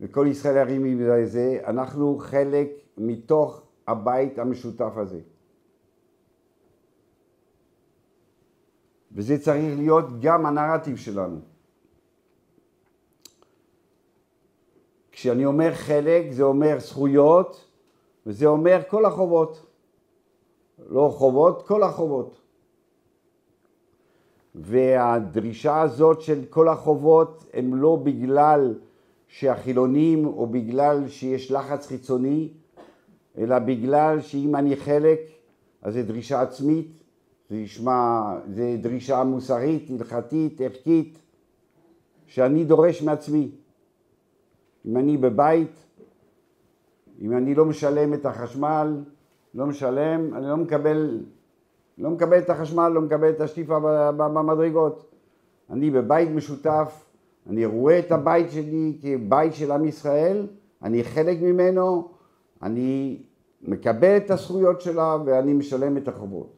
וכל 0.00 0.26
ישראל 0.30 0.56
ירים 0.56 0.98
זה, 1.24 1.60
אנחנו 1.66 2.18
חלק 2.18 2.68
מתוך 2.98 3.62
הבית 3.88 4.38
המשותף 4.38 4.92
הזה. 4.96 5.20
וזה 9.16 9.38
צריך 9.38 9.78
להיות 9.78 10.20
גם 10.20 10.46
הנרטיב 10.46 10.96
שלנו. 10.96 11.38
כשאני 15.12 15.44
אומר 15.46 15.74
חלק, 15.74 16.30
זה 16.30 16.42
אומר 16.42 16.76
זכויות, 16.78 17.64
וזה 18.26 18.46
אומר 18.46 18.80
כל 18.88 19.04
החובות. 19.04 19.66
לא 20.88 21.14
חובות, 21.16 21.66
כל 21.66 21.82
החובות. 21.82 22.40
והדרישה 24.54 25.80
הזאת 25.80 26.20
של 26.20 26.44
כל 26.50 26.68
החובות 26.68 27.44
הם 27.52 27.74
לא 27.74 27.96
בגלל 28.02 28.78
שהחילונים 29.28 30.26
או 30.26 30.46
בגלל 30.46 31.08
שיש 31.08 31.50
לחץ 31.50 31.86
חיצוני, 31.86 32.52
אלא 33.38 33.58
בגלל 33.58 34.20
שאם 34.20 34.56
אני 34.56 34.76
חלק, 34.76 35.20
אז 35.82 35.94
זה 35.94 36.02
דרישה 36.02 36.42
עצמית, 36.42 36.95
זה 37.50 37.56
ישמע, 37.56 38.20
זה 38.54 38.76
דרישה 38.80 39.24
מוסרית, 39.24 39.90
הלכתית, 39.90 40.60
ערכית, 40.60 41.18
שאני 42.26 42.64
דורש 42.64 43.02
מעצמי. 43.02 43.50
אם 44.86 44.96
אני 44.96 45.16
בבית, 45.16 45.86
אם 47.20 47.36
אני 47.36 47.54
לא 47.54 47.64
משלם 47.64 48.14
את 48.14 48.26
החשמל, 48.26 49.04
לא 49.54 49.66
משלם, 49.66 50.34
אני 50.34 50.46
לא 50.46 50.56
מקבל, 50.56 51.20
לא 51.98 52.10
מקבל 52.10 52.38
את 52.38 52.50
החשמל, 52.50 52.88
לא 52.88 53.00
מקבל 53.00 53.30
את 53.30 53.40
השטיפה 53.40 53.78
במדרגות. 54.16 55.10
אני 55.70 55.90
בבית 55.90 56.30
משותף, 56.30 57.04
אני 57.46 57.66
רואה 57.66 57.98
את 57.98 58.12
הבית 58.12 58.50
שלי 58.50 58.98
כבית 59.02 59.54
של 59.54 59.72
עם 59.72 59.84
ישראל, 59.84 60.46
אני 60.82 61.04
חלק 61.04 61.42
ממנו, 61.42 62.08
אני 62.62 63.22
מקבל 63.62 64.16
את 64.16 64.30
הזכויות 64.30 64.80
שלה 64.80 65.16
ואני 65.24 65.52
משלם 65.52 65.96
את 65.96 66.08
החובות. 66.08 66.55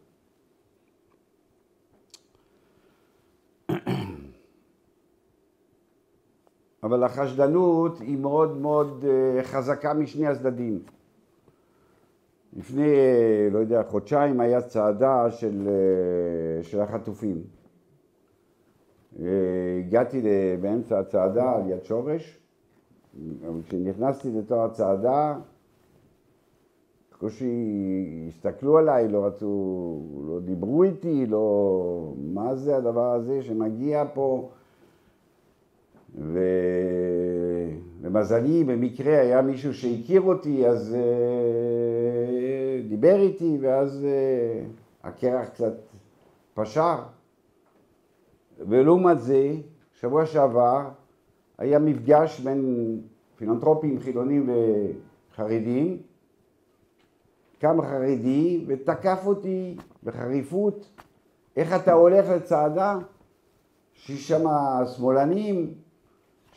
אבל 6.82 7.02
החשדנות 7.02 8.00
היא 8.00 8.18
מאוד 8.18 8.56
מאוד 8.56 9.04
אה, 9.08 9.42
חזקה 9.42 9.94
משני 9.94 10.26
הצדדים. 10.26 10.82
לפני, 12.56 12.94
אה, 12.94 13.48
לא 13.52 13.58
יודע, 13.58 13.82
חודשיים 13.82 14.40
היה 14.40 14.62
צעדה 14.62 15.30
של, 15.30 15.68
אה, 15.68 16.62
של 16.62 16.80
החטופים. 16.80 17.42
הגעתי 19.80 20.22
באמצע 20.60 20.98
הצעדה 20.98 21.52
על 21.52 21.70
יד 21.70 21.84
שורש, 21.84 22.38
אבל 23.46 23.62
כשנכנסתי 23.62 24.30
לתוך 24.30 24.58
הצעדה, 24.58 25.38
בקושי 27.12 28.24
הסתכלו 28.28 28.78
עליי, 28.78 29.08
לא 29.08 29.26
רצו, 29.26 30.02
לא 30.26 30.40
דיברו 30.40 30.82
איתי, 30.82 31.26
לא... 31.26 32.14
מה 32.16 32.54
זה 32.54 32.76
הדבר 32.76 33.12
הזה 33.12 33.42
שמגיע 33.42 34.04
פה? 34.14 34.50
ו... 36.14 36.38
למזלי, 38.02 38.64
במקרה 38.64 39.20
היה 39.20 39.42
מישהו 39.42 39.74
שהכיר 39.74 40.20
אותי, 40.20 40.66
אז 40.66 40.96
uh, 40.96 42.88
דיבר 42.88 43.20
איתי, 43.20 43.58
ואז 43.60 44.06
uh, 44.06 45.06
הקרח 45.08 45.48
קצת 45.48 45.74
פשר. 46.54 46.96
ולעומת 48.58 49.20
זה, 49.20 49.54
שבוע 50.00 50.26
שעבר 50.26 50.88
היה 51.58 51.78
מפגש 51.78 52.40
בין 52.40 53.00
פילנטרופים 53.36 54.00
חילונים 54.00 54.50
וחרדים, 55.32 55.96
קם 57.58 57.82
חרדי 57.82 58.64
ותקף 58.66 59.22
אותי 59.26 59.76
בחריפות, 60.04 60.90
איך 61.56 61.76
אתה 61.76 61.92
הולך 61.92 62.28
לצעדה? 62.28 62.98
שיש 63.94 64.28
שם 64.28 64.44
שמאלנים 64.96 65.74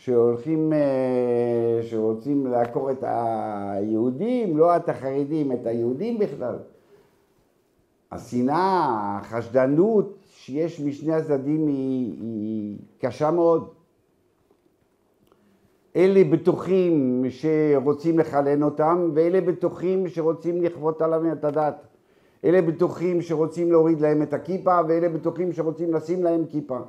שהולכים, 0.04 0.74
אה, 0.74 1.80
שרוצים 1.84 2.48
לעקור 2.48 2.92
את 2.92 3.04
היהודים, 3.04 4.58
לא 4.58 4.76
את 4.76 4.90
החרדים, 4.90 5.52
את 5.52 5.66
היהודים 5.66 6.20
בכלל. 6.20 6.56
השנאה, 8.12 9.18
החשדנות 9.22 10.18
שיש 10.26 10.80
משני 10.80 11.14
הצדדים 11.14 11.68
היא, 11.68 12.18
היא 12.22 12.78
קשה 13.00 13.32
מאוד. 13.32 13.68
אלה 15.96 16.24
בטוחים 16.32 17.24
שרוצים 17.30 18.20
לחלן 18.20 18.64
אותם, 18.64 19.10
ואלה 19.14 19.42
בטוחים 19.42 20.08
שרוצים 20.08 20.62
לכפות 20.62 21.02
עליהם 21.02 21.32
את 21.32 21.44
הדת. 21.44 21.88
אלה 22.46 22.62
בטוחים 22.62 23.22
שרוצים 23.22 23.72
להוריד 23.72 24.02
להם 24.02 24.22
את 24.22 24.34
הכיפה, 24.34 24.80
ואלה 24.88 25.10
בטוחים 25.10 25.54
שרוצים 25.54 25.94
לשים 25.94 26.24
להם 26.24 26.46
כיפה. 26.46 26.80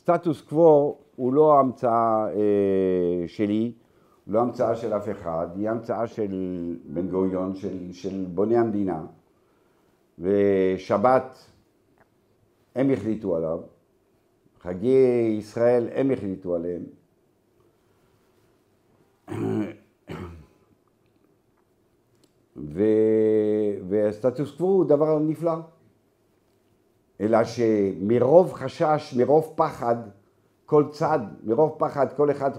הסטטוס 0.00 0.40
קוו 0.40 0.96
הוא 1.16 1.32
לא 1.32 1.58
המצאה 1.58 2.26
אה, 2.28 3.24
שלי, 3.26 3.72
לא 4.26 4.40
המצאה 4.40 4.76
של 4.76 4.92
אף 4.92 5.08
אחד, 5.10 5.48
היא 5.56 5.70
המצאה 5.70 6.06
של 6.06 6.76
בן 6.84 7.08
גוריון, 7.08 7.54
של, 7.54 7.92
של 7.92 8.26
בוני 8.34 8.56
המדינה, 8.56 9.02
ושבת 10.18 11.38
הם 12.74 12.90
החליטו 12.90 13.36
עליו, 13.36 13.60
חגי 14.60 15.36
ישראל 15.38 15.88
הם 15.94 16.10
החליטו 16.10 16.54
עליהם. 16.54 16.82
ו... 22.56 22.82
והסטטוס 23.88 24.56
קוו 24.56 24.66
הוא 24.66 24.84
דבר 24.84 25.18
נפלא. 25.18 25.52
אלא 27.20 27.38
שמרוב 27.44 28.52
חשש, 28.52 29.14
מרוב 29.18 29.52
פחד, 29.56 29.96
כל 30.66 30.84
צד, 30.90 31.18
מרוב 31.44 31.74
פחד, 31.78 32.06
כל 32.16 32.30
אחד, 32.30 32.50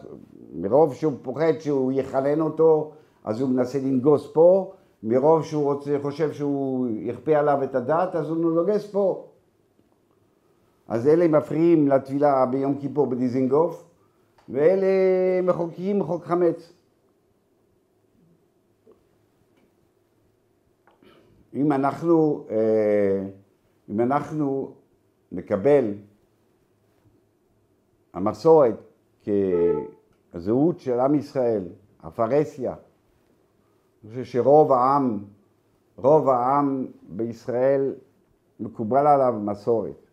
מרוב 0.53 0.93
שהוא 0.93 1.13
פוחד 1.21 1.59
שהוא 1.59 1.91
יחלן 1.91 2.41
אותו, 2.41 2.91
אז 3.23 3.41
הוא 3.41 3.49
מנסה 3.49 3.79
לנגוס 3.79 4.31
פה, 4.33 4.73
מרוב 5.03 5.43
שהוא 5.43 5.63
רוצה, 5.63 5.97
חושב 6.01 6.33
שהוא 6.33 6.87
יכפה 6.99 7.35
עליו 7.35 7.63
את 7.63 7.75
הדת, 7.75 8.15
אז 8.15 8.29
הוא 8.29 8.37
נוגס 8.37 8.91
פה. 8.91 9.27
אז 10.87 11.07
אלה 11.07 11.27
מפריעים 11.27 11.87
לתפילה 11.87 12.45
ביום 12.45 12.77
כיפור 12.79 13.07
בדיזינגוף, 13.07 13.83
ואלה 14.49 14.87
מחוקקים 15.43 16.03
חוק 16.03 16.23
חמץ. 16.23 16.73
אם 21.53 21.71
אנחנו 21.71 22.45
אה, 22.49 23.27
אם 23.89 24.01
אנחנו 24.01 24.73
נקבל 25.31 25.93
המסורת 28.13 28.75
כזהות 30.33 30.79
של 30.79 30.99
עם 30.99 31.15
ישראל, 31.15 31.63
הפרהסיה, 32.03 32.75
אני 34.03 34.09
חושב 34.09 34.23
שרוב 34.23 34.71
העם, 34.71 35.23
רוב 35.95 36.29
העם 36.29 36.87
בישראל 37.09 37.93
מקובל 38.59 39.07
עליו 39.07 39.33
מסורת. 39.41 40.07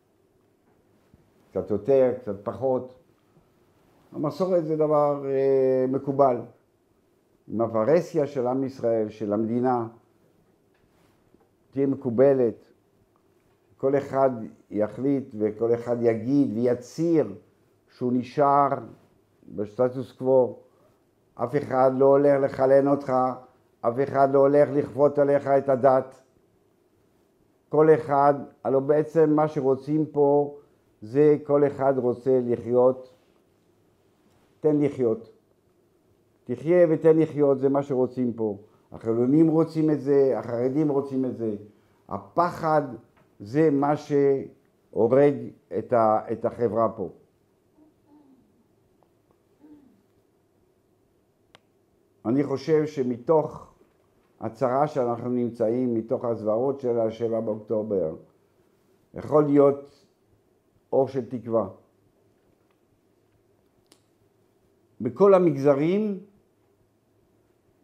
קצת 1.50 1.70
יותר, 1.70 2.12
קצת 2.20 2.44
פחות. 2.44 2.94
המסורת 4.12 4.66
זה 4.66 4.76
דבר 4.76 5.24
אה, 5.26 5.86
מקובל. 5.88 6.36
אם 7.54 7.60
הפרהסיה 7.60 8.26
של 8.26 8.46
עם 8.46 8.64
ישראל, 8.64 9.08
של 9.08 9.32
המדינה, 9.32 9.86
תהיה 11.70 11.86
מקובלת, 11.86 12.67
כל 13.78 13.96
אחד 13.96 14.30
יחליט 14.70 15.34
וכל 15.38 15.74
אחד 15.74 15.96
יגיד 16.00 16.56
ויצהיר 16.56 17.34
שהוא 17.88 18.12
נשאר 18.12 18.68
בסטטוס 19.48 20.12
קוו. 20.12 20.56
אף 21.34 21.56
אחד 21.56 21.90
לא 21.94 22.06
הולך 22.06 22.40
לחלן 22.42 22.88
אותך, 22.88 23.12
אף 23.80 23.94
אחד 24.02 24.32
לא 24.32 24.38
הולך 24.38 24.68
לכפות 24.72 25.18
עליך 25.18 25.46
את 25.46 25.68
הדת. 25.68 26.22
כל 27.68 27.94
אחד, 27.94 28.34
הלוא 28.64 28.80
בעצם 28.80 29.30
מה 29.30 29.48
שרוצים 29.48 30.06
פה 30.06 30.56
זה 31.02 31.36
כל 31.44 31.66
אחד 31.66 31.94
רוצה 31.96 32.40
לחיות, 32.44 33.14
תן 34.60 34.80
לחיות. 34.80 35.28
תחיה 36.44 36.86
ותן 36.90 37.18
לחיות, 37.18 37.60
זה 37.60 37.68
מה 37.68 37.82
שרוצים 37.82 38.32
פה. 38.32 38.56
החילונים 38.92 39.48
רוצים 39.48 39.90
את 39.90 40.00
זה, 40.00 40.38
החרדים 40.38 40.88
רוצים 40.88 41.24
את 41.24 41.36
זה. 41.36 41.56
הפחד 42.08 42.82
זה 43.40 43.70
מה 43.70 43.94
שהורג 43.96 45.34
את, 45.78 46.44
החברה 46.44 46.88
פה. 46.96 47.10
אני 52.26 52.44
חושב 52.44 52.86
שמתוך 52.86 53.72
הצרה 54.40 54.88
שאנחנו 54.88 55.28
נמצאים, 55.30 55.94
מתוך 55.94 56.24
הזוועות 56.24 56.80
של 56.80 57.00
השבע 57.00 57.40
באוקטובר, 57.40 58.16
יכול 59.14 59.44
להיות 59.44 60.06
אור 60.92 61.08
של 61.08 61.28
תקווה. 61.28 61.68
בכל 65.00 65.34
המגזרים 65.34 66.20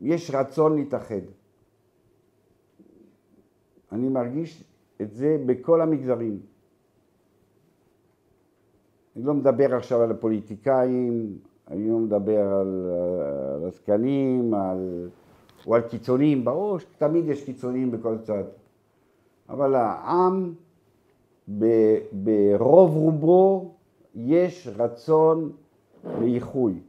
יש 0.01 0.31
רצון 0.31 0.77
להתאחד. 0.77 1.25
אני 3.93 4.09
מרגיש 4.09 4.65
את 5.03 5.15
זה 5.15 5.37
בכל 5.47 5.81
המגזרים. 5.81 6.41
אני 9.17 9.25
לא 9.25 9.35
מדבר 9.35 9.75
עכשיו 9.75 10.03
על 10.03 10.11
הפוליטיקאים, 10.11 11.39
אני 11.69 11.91
לא 11.91 11.99
מדבר 11.99 12.41
על, 12.41 12.91
על 13.55 13.69
עסקנים, 13.69 14.55
על, 14.55 15.09
או 15.67 15.75
על 15.75 15.81
קיצונים, 15.81 16.45
ברור 16.45 16.79
שתמיד 16.79 17.29
יש 17.29 17.45
קיצונים 17.45 17.91
בכל 17.91 18.19
צד. 18.23 18.45
אבל 19.49 19.75
העם, 19.75 20.55
ברוב 22.13 22.97
רובו, 22.97 23.75
יש 24.15 24.69
רצון 24.77 25.53
לאיחוי. 26.21 26.81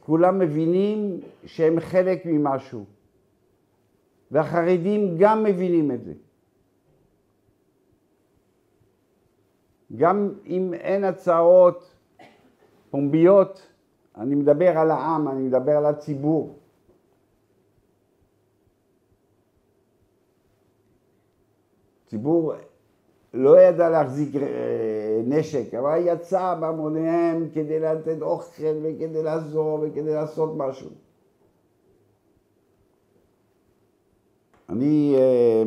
כולם 0.00 0.38
מבינים 0.38 1.20
שהם 1.44 1.80
חלק 1.80 2.26
ממשהו, 2.26 2.84
והחרדים 4.32 5.16
גם 5.18 5.44
מבינים 5.44 5.90
את 5.90 6.04
זה. 6.04 6.12
גם 9.96 10.34
אם 10.46 10.74
אין 10.74 11.04
הצעות 11.04 11.94
פומביות, 12.90 13.68
אני 14.16 14.34
מדבר 14.34 14.78
על 14.78 14.90
העם, 14.90 15.28
אני 15.28 15.42
מדבר 15.42 15.72
על 15.72 15.86
הציבור. 15.86 16.58
ציבור 22.06 22.52
לא 23.34 23.60
ידע 23.60 23.88
להחזיק 23.88 24.36
אה, 24.36 25.20
נשק, 25.24 25.74
אבל 25.74 26.00
יצא 26.04 26.54
בהמוניהם 26.60 27.48
כדי 27.52 27.80
לתת 27.80 28.22
אוכל 28.22 28.76
וכדי 28.82 29.22
לעזור 29.22 29.78
וכדי 29.82 30.14
לעשות 30.14 30.52
משהו. 30.56 30.90
אני 34.72 35.14
אה, 35.18 35.62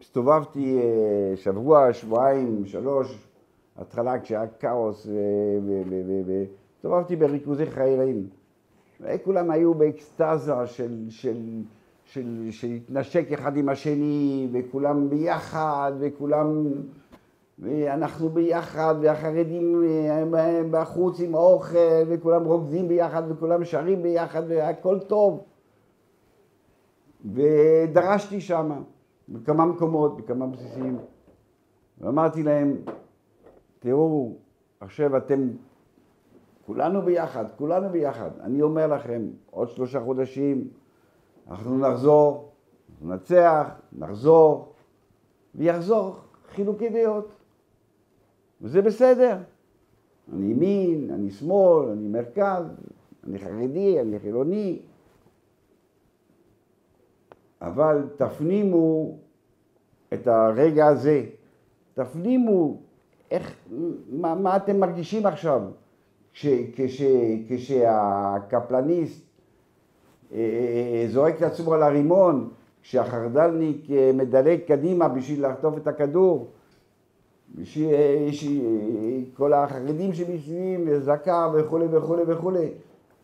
הסתובבתי 0.00 0.78
אה, 0.78 1.36
שבוע, 1.36 1.92
שבועיים, 1.92 2.66
שלוש, 2.66 3.28
התחלה 3.76 4.20
כשהיה 4.20 4.46
כאוס, 4.46 5.06
והסתובבתי 6.26 7.16
בריכוזי 7.16 7.66
חיילים. 7.66 8.26
וכולם 9.00 9.50
היו 9.50 9.74
באקסטזה 9.74 10.52
של, 10.66 11.04
של, 11.08 11.38
של, 12.04 12.46
של 12.50 12.68
להתנשק 12.68 13.32
אחד 13.32 13.56
עם 13.56 13.68
השני, 13.68 14.48
וכולם 14.52 15.10
ביחד, 15.10 15.92
וכולם, 16.00 16.66
ואנחנו 17.58 18.28
ביחד, 18.28 18.94
והחרדים 19.00 19.82
אה, 19.84 20.62
בחוץ 20.70 21.20
עם 21.20 21.34
האוכל, 21.34 22.04
וכולם 22.08 22.44
רוקדים 22.44 22.88
ביחד, 22.88 23.22
וכולם 23.28 23.64
שרים 23.64 24.02
ביחד, 24.02 24.42
והכל 24.48 24.98
טוב. 24.98 25.44
ודרשתי 27.34 28.40
שם. 28.40 28.82
בכמה 29.28 29.66
מקומות, 29.66 30.16
בכמה 30.16 30.46
בסיסים, 30.46 30.98
ואמרתי 32.00 32.42
להם, 32.42 32.76
תראו, 33.78 34.32
עכשיו 34.80 35.16
אתם, 35.16 35.48
כולנו 36.66 37.02
ביחד, 37.02 37.44
כולנו 37.56 37.88
ביחד. 37.88 38.30
אני 38.40 38.62
אומר 38.62 38.86
לכם, 38.86 39.22
עוד 39.50 39.68
שלושה 39.68 40.00
חודשים 40.00 40.68
אנחנו 41.50 41.78
נחזור, 41.78 42.52
ננצח, 43.02 43.68
נחזור, 43.92 44.72
ויחזור 45.54 46.16
חילוקי 46.48 46.88
דעות. 46.88 47.32
וזה 48.60 48.82
בסדר. 48.82 49.38
אני 50.32 50.46
ימין, 50.46 51.10
אני 51.10 51.30
שמאל, 51.30 51.88
אני 51.88 52.08
מרכז, 52.08 52.64
אני 53.26 53.38
חרדי, 53.38 54.00
אני 54.00 54.18
חילוני, 54.18 54.82
אבל 57.62 58.06
תפנימו 58.16 59.16
את 60.12 60.26
הרגע 60.26 60.86
הזה, 60.86 61.24
תפנימו 61.94 62.76
איך, 63.30 63.54
מה, 64.10 64.34
מה 64.34 64.56
אתם 64.56 64.80
מרגישים 64.80 65.26
עכשיו 65.26 65.62
כש, 66.32 66.46
כש, 66.74 67.02
כשהקפלניסט 67.48 69.28
אה, 70.32 70.38
אה, 70.38 71.04
זורק 71.08 71.36
את 71.36 71.42
עצמו 71.42 71.74
על 71.74 71.82
הרימון, 71.82 72.48
כשהחרד"לניק 72.82 73.90
אה, 73.90 74.10
מדלג 74.14 74.60
קדימה 74.66 75.08
בשביל 75.08 75.46
לחטוף 75.46 75.76
את 75.76 75.86
הכדור, 75.86 76.48
בשביל 77.54 77.94
כל 79.34 79.52
החרדים 79.52 80.12
שמסביבים, 80.12 80.98
זקה 81.00 81.48
וכולי 81.54 81.86
וכולי 81.90 82.22
וכולי. 82.26 82.68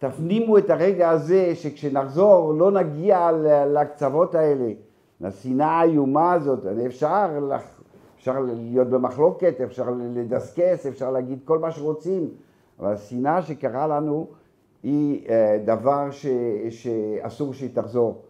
תפנימו 0.08 0.58
את 0.58 0.70
הרגע 0.70 1.10
הזה 1.10 1.54
שכשנחזור 1.54 2.54
לא 2.54 2.70
נגיע 2.70 3.30
לקצוות 3.66 4.34
האלה, 4.34 4.72
לשנאה 5.20 5.80
האיומה 5.80 6.32
הזאת. 6.32 6.66
אפשר, 6.86 7.26
אפשר 8.16 8.40
להיות 8.40 8.88
במחלוקת, 8.88 9.60
אפשר 9.60 9.90
לדסקס, 10.14 10.86
אפשר 10.86 11.10
להגיד 11.10 11.38
כל 11.44 11.58
מה 11.58 11.70
שרוצים, 11.70 12.28
אבל 12.80 12.92
השנאה 12.92 13.42
שקרה 13.42 13.86
לנו 13.86 14.26
היא 14.82 15.28
אה, 15.28 15.58
דבר 15.64 16.10
ש, 16.10 16.26
שאסור 16.70 17.54
שהיא 17.54 17.70
תחזור. 17.74 18.22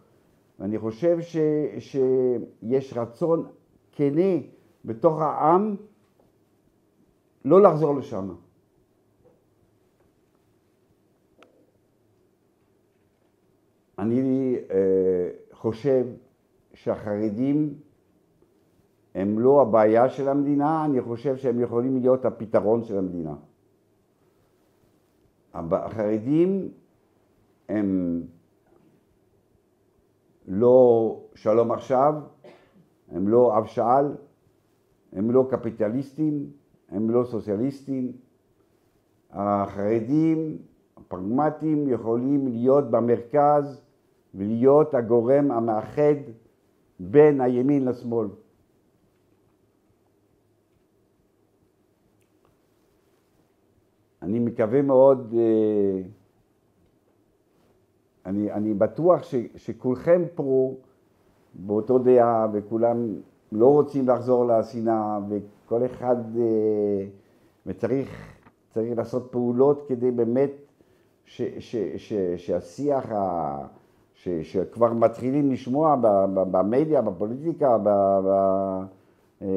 ואני 0.59 0.79
חושב 0.79 1.21
ש, 1.21 1.37
שיש 1.79 2.97
רצון 2.97 3.45
כנה 3.91 4.37
בתוך 4.85 5.21
העם 5.21 5.75
לא 7.45 7.61
לחזור 7.61 7.95
לשם. 7.95 8.29
אני 13.99 14.55
אה, 14.71 15.29
חושב 15.51 16.05
שהחרדים 16.73 17.73
הם 19.15 19.39
לא 19.39 19.61
הבעיה 19.61 20.09
של 20.09 20.29
המדינה, 20.29 20.85
אני 20.85 21.01
חושב 21.01 21.37
שהם 21.37 21.59
יכולים 21.59 21.97
להיות 21.97 22.25
הפתרון 22.25 22.83
של 22.83 22.97
המדינה. 22.97 23.35
החרדים 25.53 26.71
הם 27.69 28.21
לא 30.47 31.19
שלום 31.35 31.71
עכשיו, 31.71 32.13
הם 33.11 33.27
לא 33.27 33.57
אבשאל, 33.57 34.05
הם 35.13 35.31
לא 35.31 35.47
קפיטליסטים, 35.49 36.49
הם 36.89 37.09
לא 37.09 37.23
סוציאליסטים. 37.23 38.11
החרדים 39.31 40.57
הפרגמטיים 40.97 41.87
יכולים 41.87 42.47
להיות 42.47 42.91
במרכז 42.91 43.84
ולהיות 44.35 44.93
הגורם 44.93 45.51
המאחד 45.51 46.15
בין 46.99 47.41
הימין 47.41 47.85
לשמאל. 47.85 48.27
אני 54.21 54.39
מקווה 54.39 54.81
מאוד, 54.81 55.33
אה, 55.37 56.01
אני, 58.25 58.51
אני 58.51 58.73
בטוח 58.73 59.23
ש, 59.23 59.35
שכולכם 59.55 60.23
פה 60.35 60.75
באותו 61.53 61.99
דעה 61.99 62.47
וכולם 62.53 63.15
לא 63.51 63.67
רוצים 63.67 64.09
לחזור 64.09 64.45
לשנאה 64.45 65.19
וכל 65.29 65.85
אחד, 65.85 66.37
אה, 66.37 67.05
וצריך 67.65 68.35
לעשות 68.75 69.27
פעולות 69.31 69.85
כדי 69.87 70.11
באמת 70.11 70.51
ש, 71.25 71.41
ש, 71.59 71.75
ש, 71.97 72.13
שהשיח 72.37 73.11
ה... 73.11 73.67
ש, 74.15 74.29
שכבר 74.29 74.93
מתחילים 74.93 75.51
לשמוע 75.51 75.95
במדיה, 76.33 77.01
בפוליטיקה, 77.01 77.77
ב, 77.77 77.89
ב, 78.25 78.29
אה, 79.41 79.47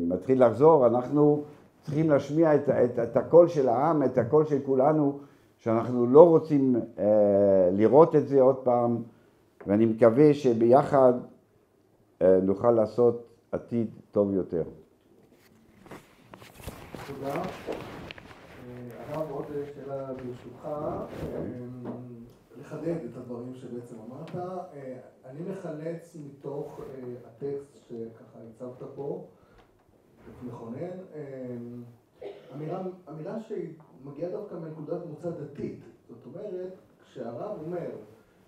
מתחיל 0.00 0.46
לחזור, 0.46 0.86
אנחנו 0.86 1.42
צריכים 1.82 2.10
להשמיע 2.10 2.54
את, 2.54 2.68
את, 2.68 2.98
את 2.98 3.16
הקול 3.16 3.48
של 3.48 3.68
העם, 3.68 4.02
את 4.02 4.18
הקול 4.18 4.44
של 4.44 4.58
כולנו, 4.66 5.18
שאנחנו 5.58 6.06
לא 6.06 6.28
רוצים 6.28 6.76
אה, 6.98 7.04
לראות 7.72 8.16
את 8.16 8.28
זה 8.28 8.40
עוד 8.40 8.56
פעם, 8.56 9.02
ואני 9.66 9.86
מקווה 9.86 10.34
שביחד 10.34 11.12
אה, 12.22 12.38
נוכל 12.42 12.70
לעשות 12.70 13.26
עתיד 13.52 13.86
טוב 14.12 14.34
יותר. 14.34 14.62
תודה. 17.06 17.34
אה, 17.34 17.42
הרב, 19.08 19.30
עוד 19.30 19.46
שאלה 19.74 20.06
ברשותך, 20.06 20.64
אה, 20.64 21.06
לחדד 22.62 23.04
את 23.10 23.16
הדברים 23.16 23.54
שבעצם 23.54 23.96
אמרת. 24.06 24.36
אה, 24.36 24.98
אני 25.24 25.40
מחלץ 25.50 26.16
מתוך 26.26 26.80
אה, 26.80 27.14
הטקסט 27.26 27.76
שככה 27.88 28.38
הצבת 28.50 28.88
פה, 28.94 29.26
טקסט 30.26 30.42
מכונן, 30.42 30.98
אה, 31.14 31.56
אמירה, 32.54 32.82
אמירה 33.08 33.36
שמגיעה 33.40 34.30
דווקא 34.30 34.54
מנקודת 34.54 35.06
מוצא 35.06 35.30
דתית. 35.30 35.80
זאת 36.08 36.26
אומרת, 36.26 36.72
כשהרב 37.04 37.58
אומר 37.60 37.90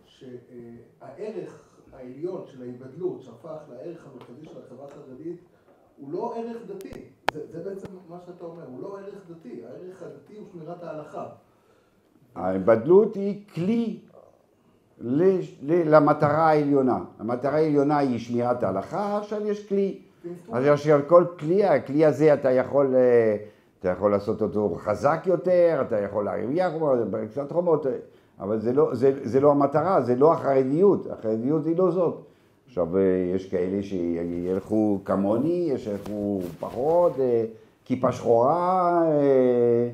שהערך 0.04 1.78
העליון 1.92 2.46
של 2.46 2.62
ההיבדלות 2.62 3.22
שהפך 3.22 3.58
לערך 3.70 4.06
המרכזי 4.06 4.44
של 4.44 4.58
החברה 4.58 4.86
החרדית 4.86 5.40
הוא 5.96 6.12
לא 6.12 6.36
ערך 6.36 6.56
דתי, 6.66 7.08
זה, 7.32 7.46
זה 7.52 7.62
בעצם 7.64 7.88
מה 8.08 8.20
שאתה 8.26 8.44
אומר, 8.44 8.66
הוא 8.66 8.82
לא 8.82 8.98
ערך 8.98 9.30
דתי, 9.30 9.64
הערך 9.64 10.02
הדתי 10.02 10.36
הוא 10.36 10.46
שמירת 10.52 10.82
ההלכה. 10.82 11.28
ההיבדלות 12.34 13.14
היא 13.14 13.40
כלי 13.54 13.98
למטרה 15.68 16.48
העליונה. 16.48 16.98
המטרה 17.18 17.56
העליונה 17.56 17.98
היא 17.98 18.18
שמירת 18.18 18.62
ההלכה, 18.62 19.18
עכשיו 19.18 19.46
יש 19.46 19.68
כלי. 19.68 19.98
על 20.94 21.02
כל 21.02 21.24
כלי, 21.38 21.64
הכלי 21.64 22.04
הזה 22.04 22.34
אתה 22.34 22.50
יכול, 22.50 22.94
אה, 22.94 23.36
אתה 23.80 23.88
יכול 23.88 24.10
לעשות 24.10 24.42
אותו 24.42 24.76
חזק 24.78 25.22
יותר, 25.26 25.82
אתה 25.86 26.00
יכול 26.00 26.24
להרוויח, 26.24 26.72
קצת 27.30 27.52
חומות, 27.52 27.86
אבל 28.40 28.58
זה 28.58 28.72
לא, 28.72 28.94
זה, 28.94 29.12
זה 29.22 29.40
לא 29.40 29.50
המטרה, 29.50 30.02
זה 30.02 30.16
לא 30.16 30.32
החרדיות, 30.32 31.06
החרדיות 31.10 31.66
היא 31.66 31.76
לא 31.76 31.90
זאת. 31.90 32.14
עכשיו, 32.66 32.96
אה, 32.96 33.02
יש 33.34 33.50
כאלה 33.50 33.82
שילכו 33.82 34.98
כמוני, 35.04 35.68
יש 35.72 35.84
שילכו 35.84 36.40
פחות, 36.60 37.12
אה, 37.20 37.44
כיפה 37.84 38.12
שחורה, 38.12 39.02
אה, 39.06 39.10
אה, 39.10 39.88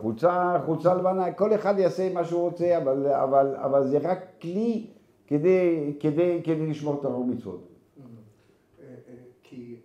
חולצה, 0.00 0.60
חולצה 0.66 0.94
לבנה, 0.94 1.32
כל 1.32 1.54
אחד 1.54 1.78
יעשה 1.78 2.14
מה 2.14 2.24
שהוא 2.24 2.40
רוצה, 2.40 2.78
אבל, 2.78 3.06
אבל, 3.06 3.56
אבל 3.56 3.86
זה 3.86 3.98
רק 3.98 4.18
כלי 4.42 4.86
כדי, 5.26 5.96
כדי, 6.00 6.40
כדי 6.44 6.66
לשמור 6.66 7.00
את 7.00 7.04
הרוב 7.04 7.28
מצוות. 7.28 7.68
אה, 8.80 8.84
אה, 8.84 9.14
כי 9.42 9.80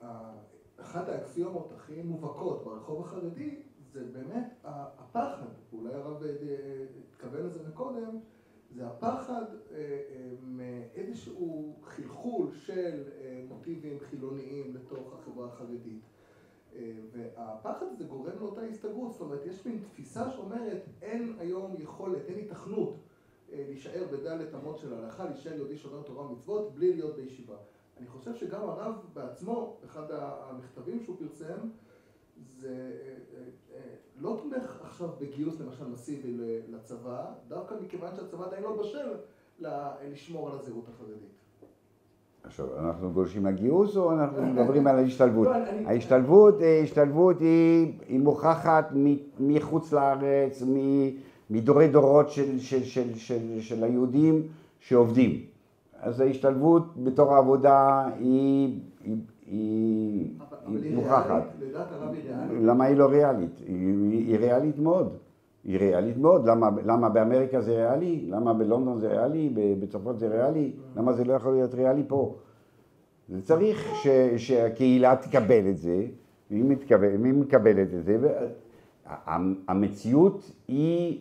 אחת 0.82 1.10
האקסיומות 1.10 1.74
הכי 1.78 2.02
מובהקות 2.04 2.64
ברחוב 2.64 3.02
החרדי 3.02 3.56
זה 3.94 4.04
באמת 4.14 4.54
הפחד, 4.64 5.46
אולי 5.74 5.94
הרב 5.94 6.24
אה, 6.24 6.30
אה, 6.30 6.86
התכוון 7.14 7.46
לזה 7.46 7.60
מקודם, 7.70 8.18
זה 8.76 8.88
הפחד 8.88 9.44
אה, 9.72 9.78
אה, 9.78 10.32
מאיזשהו 10.42 11.76
חלחול 11.84 12.48
של 12.54 13.04
אה, 13.22 13.42
מוטיבים 13.50 14.00
חילוניים 14.00 14.76
לתוך 14.76 15.14
החברה 15.14 15.48
החרדית. 15.48 16.02
והפחד 17.12 17.86
הזה 17.92 18.04
גורם 18.04 18.40
לאותה 18.40 18.62
הסתגרות, 18.62 19.12
זאת 19.12 19.22
אומרת, 19.22 19.46
יש 19.46 19.66
מין 19.66 19.84
תפיסה 19.84 20.32
שאומרת 20.32 20.82
אין 21.02 21.36
היום 21.40 21.76
יכולת, 21.80 22.22
אין 22.28 22.38
היתכנות 22.38 22.96
אה, 23.52 23.66
להישאר 23.68 24.04
בדלת 24.12 24.56
אמות 24.56 24.78
של 24.78 24.94
ההלכה, 24.94 25.26
להישאר 25.26 25.54
יהודי 25.54 25.78
שומר 25.78 26.02
תורה 26.02 26.26
ומצוות 26.26 26.76
בלי 26.76 26.94
להיות 26.94 27.16
בישיבה. 27.16 27.56
אני 27.98 28.08
חושב 28.08 28.36
שגם 28.36 28.62
הרב 28.62 28.96
בעצמו, 29.14 29.78
אחד 29.86 30.04
המכתבים 30.12 31.00
שהוא 31.04 31.16
פרסם, 31.20 31.70
זה 32.58 32.92
אה, 33.34 33.44
אה, 33.76 33.96
לא 34.18 34.40
תומך 34.42 34.82
עכשיו 34.82 35.10
בגיוס 35.20 35.60
למשל 35.60 35.88
מסיבי 35.88 36.38
לצבא, 36.68 37.34
דווקא 37.48 37.76
מכיוון 37.82 38.16
שהצבא 38.16 38.46
עדיין 38.46 38.64
לא 38.64 38.78
בשל 38.78 39.14
לשמור 40.12 40.50
על 40.50 40.60
הזהות 40.60 40.88
החרדית. 40.88 41.32
עכשיו, 42.44 42.66
אנחנו 42.80 43.12
גולשים 43.12 43.46
לגיוס 43.46 43.98
או 43.98 44.12
אנחנו 44.12 44.42
מדברים 44.54 44.88
על 44.88 44.96
ההשתלבות? 44.98 45.48
לא, 45.48 45.56
אני- 45.56 45.86
ההשתלבות, 45.86 46.62
אה, 46.62 46.82
היא, 47.40 47.92
היא 48.08 48.20
מוכחת 48.20 48.94
מחוץ 49.40 49.94
לארץ, 49.94 50.64
מדורי 51.50 51.88
דורות 51.88 52.30
של, 52.30 52.60
של, 52.60 52.84
של, 52.84 53.16
של, 53.16 53.60
של 53.60 53.84
היהודים 53.84 54.42
שעובדים. 54.80 55.40
אז 56.00 56.20
ההשתלבות 56.20 56.84
בתור 57.04 57.34
העבודה 57.36 58.08
היא, 58.20 58.80
היא, 59.04 59.16
היא, 59.48 60.28
היא 60.84 60.96
מוכחת. 60.96 61.44
למה 62.62 62.84
היא 62.86 62.98
לא 62.98 63.06
ריאלית? 63.06 63.60
היא, 63.68 63.76
היא 64.28 64.38
ריאלית 64.38 64.80
מאוד. 64.80 65.18
היא 65.64 65.80
ריאלית 65.80 66.18
מאוד. 66.18 66.46
למה, 66.46 66.70
למה 66.86 67.10
באמריקה 67.10 67.62
זה 67.62 67.76
ריאלי? 67.76 68.26
למה 68.30 68.54
בלונדון 68.54 69.00
זה 69.00 69.08
ריאלי? 69.08 69.50
בצרפת 69.80 70.20
זה 70.20 70.28
ריאלי? 70.28 70.72
למה 70.96 71.14
זה 71.14 71.24
לא 71.24 71.34
יכול 71.34 71.54
להיות 71.54 71.74
ריאלי 71.74 72.04
פה? 72.08 72.36
זה 73.30 73.42
צריך 73.42 73.96
ש, 74.04 74.08
שהקהילה 74.38 75.16
תקבל 75.16 75.70
את 75.70 75.78
זה, 75.78 76.06
והיא 76.52 76.64
מתקבל, 76.64 77.18
מקבלת 77.18 77.88
את 77.94 78.04
זה, 78.04 78.18
והמציאות 79.28 80.52
היא, 80.68 81.20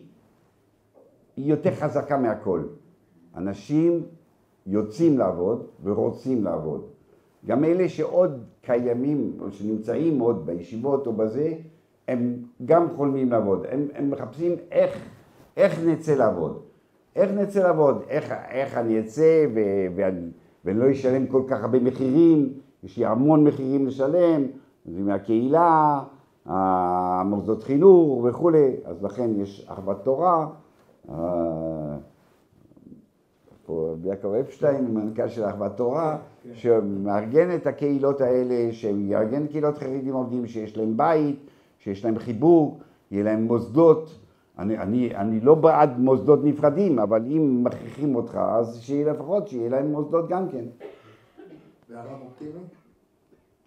היא 1.37 1.49
יותר 1.49 1.71
חזקה 1.71 2.17
מהכל. 2.17 2.63
אנשים 3.35 4.03
יוצאים 4.67 5.17
לעבוד 5.17 5.67
ורוצים 5.83 6.43
לעבוד. 6.43 6.85
גם 7.45 7.63
אלה 7.63 7.89
שעוד 7.89 8.43
קיימים, 8.61 9.37
או 9.39 9.51
שנמצאים 9.51 10.19
עוד 10.19 10.45
בישיבות 10.45 11.07
או 11.07 11.13
בזה, 11.13 11.53
הם 12.11 12.35
גם 12.65 12.87
חולמים 12.95 13.31
לעבוד. 13.31 13.65
הם, 13.69 13.87
הם 13.95 14.11
מחפשים 14.11 14.55
איך, 14.71 14.97
איך 15.57 15.79
נצא 15.85 16.13
לעבוד. 16.13 16.59
איך 17.15 17.31
נצא 17.31 17.63
לעבוד, 17.63 18.01
איך, 18.09 18.33
איך 18.49 18.77
אני 18.77 18.99
אצא 18.99 19.45
ו, 19.55 19.59
ואני, 19.95 20.27
ואני 20.65 20.79
לא 20.79 20.91
אשלם 20.91 21.27
כל 21.27 21.41
כך 21.47 21.63
הרבה 21.63 21.79
מחירים, 21.79 22.53
יש 22.83 22.97
לי 22.97 23.05
המון 23.05 23.43
מחירים 23.43 23.87
לשלם, 23.87 24.41
זה 24.85 25.01
מהקהילה, 25.01 25.99
המוסדות 26.45 27.63
חינוך 27.63 28.23
וכולי, 28.23 28.75
אז 28.85 29.03
לכן 29.03 29.41
יש 29.41 29.65
אחוות 29.69 30.03
תורה. 30.03 30.47
אה, 31.09 31.15
פה 33.65 33.95
יעקב 34.03 34.33
אפשטיין, 34.33 34.93
מנכ"ל 34.93 35.27
של 35.27 35.45
אחוות 35.45 35.71
תורה, 35.77 36.17
שמארגן 36.53 37.55
את 37.55 37.67
הקהילות 37.67 38.21
האלה, 38.21 38.71
שיארגן 38.71 39.47
קהילות 39.47 39.77
חרדים 39.77 40.13
עובדים, 40.13 40.47
שיש 40.47 40.77
להם 40.77 40.97
בית, 40.97 41.50
שיש 41.83 42.05
להם 42.05 42.19
חיבור, 42.19 42.79
יהיה 43.11 43.23
להם 43.23 43.43
מוסדות. 43.43 44.19
אני, 44.59 44.77
אני, 44.77 45.15
אני 45.15 45.39
לא 45.39 45.55
בעד 45.55 45.99
מוסדות 45.99 46.39
נפרדים, 46.43 46.99
אבל 46.99 47.25
אם 47.25 47.63
מכריחים 47.63 48.15
אותך, 48.15 48.35
אז 48.35 48.81
שיהיה 48.81 49.13
לפחות, 49.13 49.47
שיהיה 49.47 49.69
להם 49.69 49.91
מוסדות 49.91 50.29
גם 50.29 50.49
כן. 50.49 50.65
והרב 51.89 52.21
אופטימי? 52.25 52.51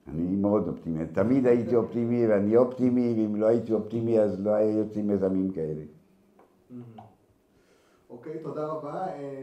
אני 0.08 0.36
מאוד 0.36 0.68
אופטימי, 0.68 1.06
תמיד 1.06 1.46
הייתי 1.46 1.76
אופטימי 1.76 2.26
ואני 2.26 2.56
אופטימי, 2.56 3.14
ואם 3.16 3.36
לא 3.36 3.46
הייתי 3.46 3.72
אופטימי 3.72 4.20
אז 4.20 4.40
לא 4.40 4.50
היו 4.50 4.78
יוצאים 4.78 5.06
מיזמים 5.06 5.50
כאלה. 5.50 5.82
אוקיי, 8.10 8.38
תודה 8.42 8.66
רבה. 8.66 9.06
אה, 9.06 9.42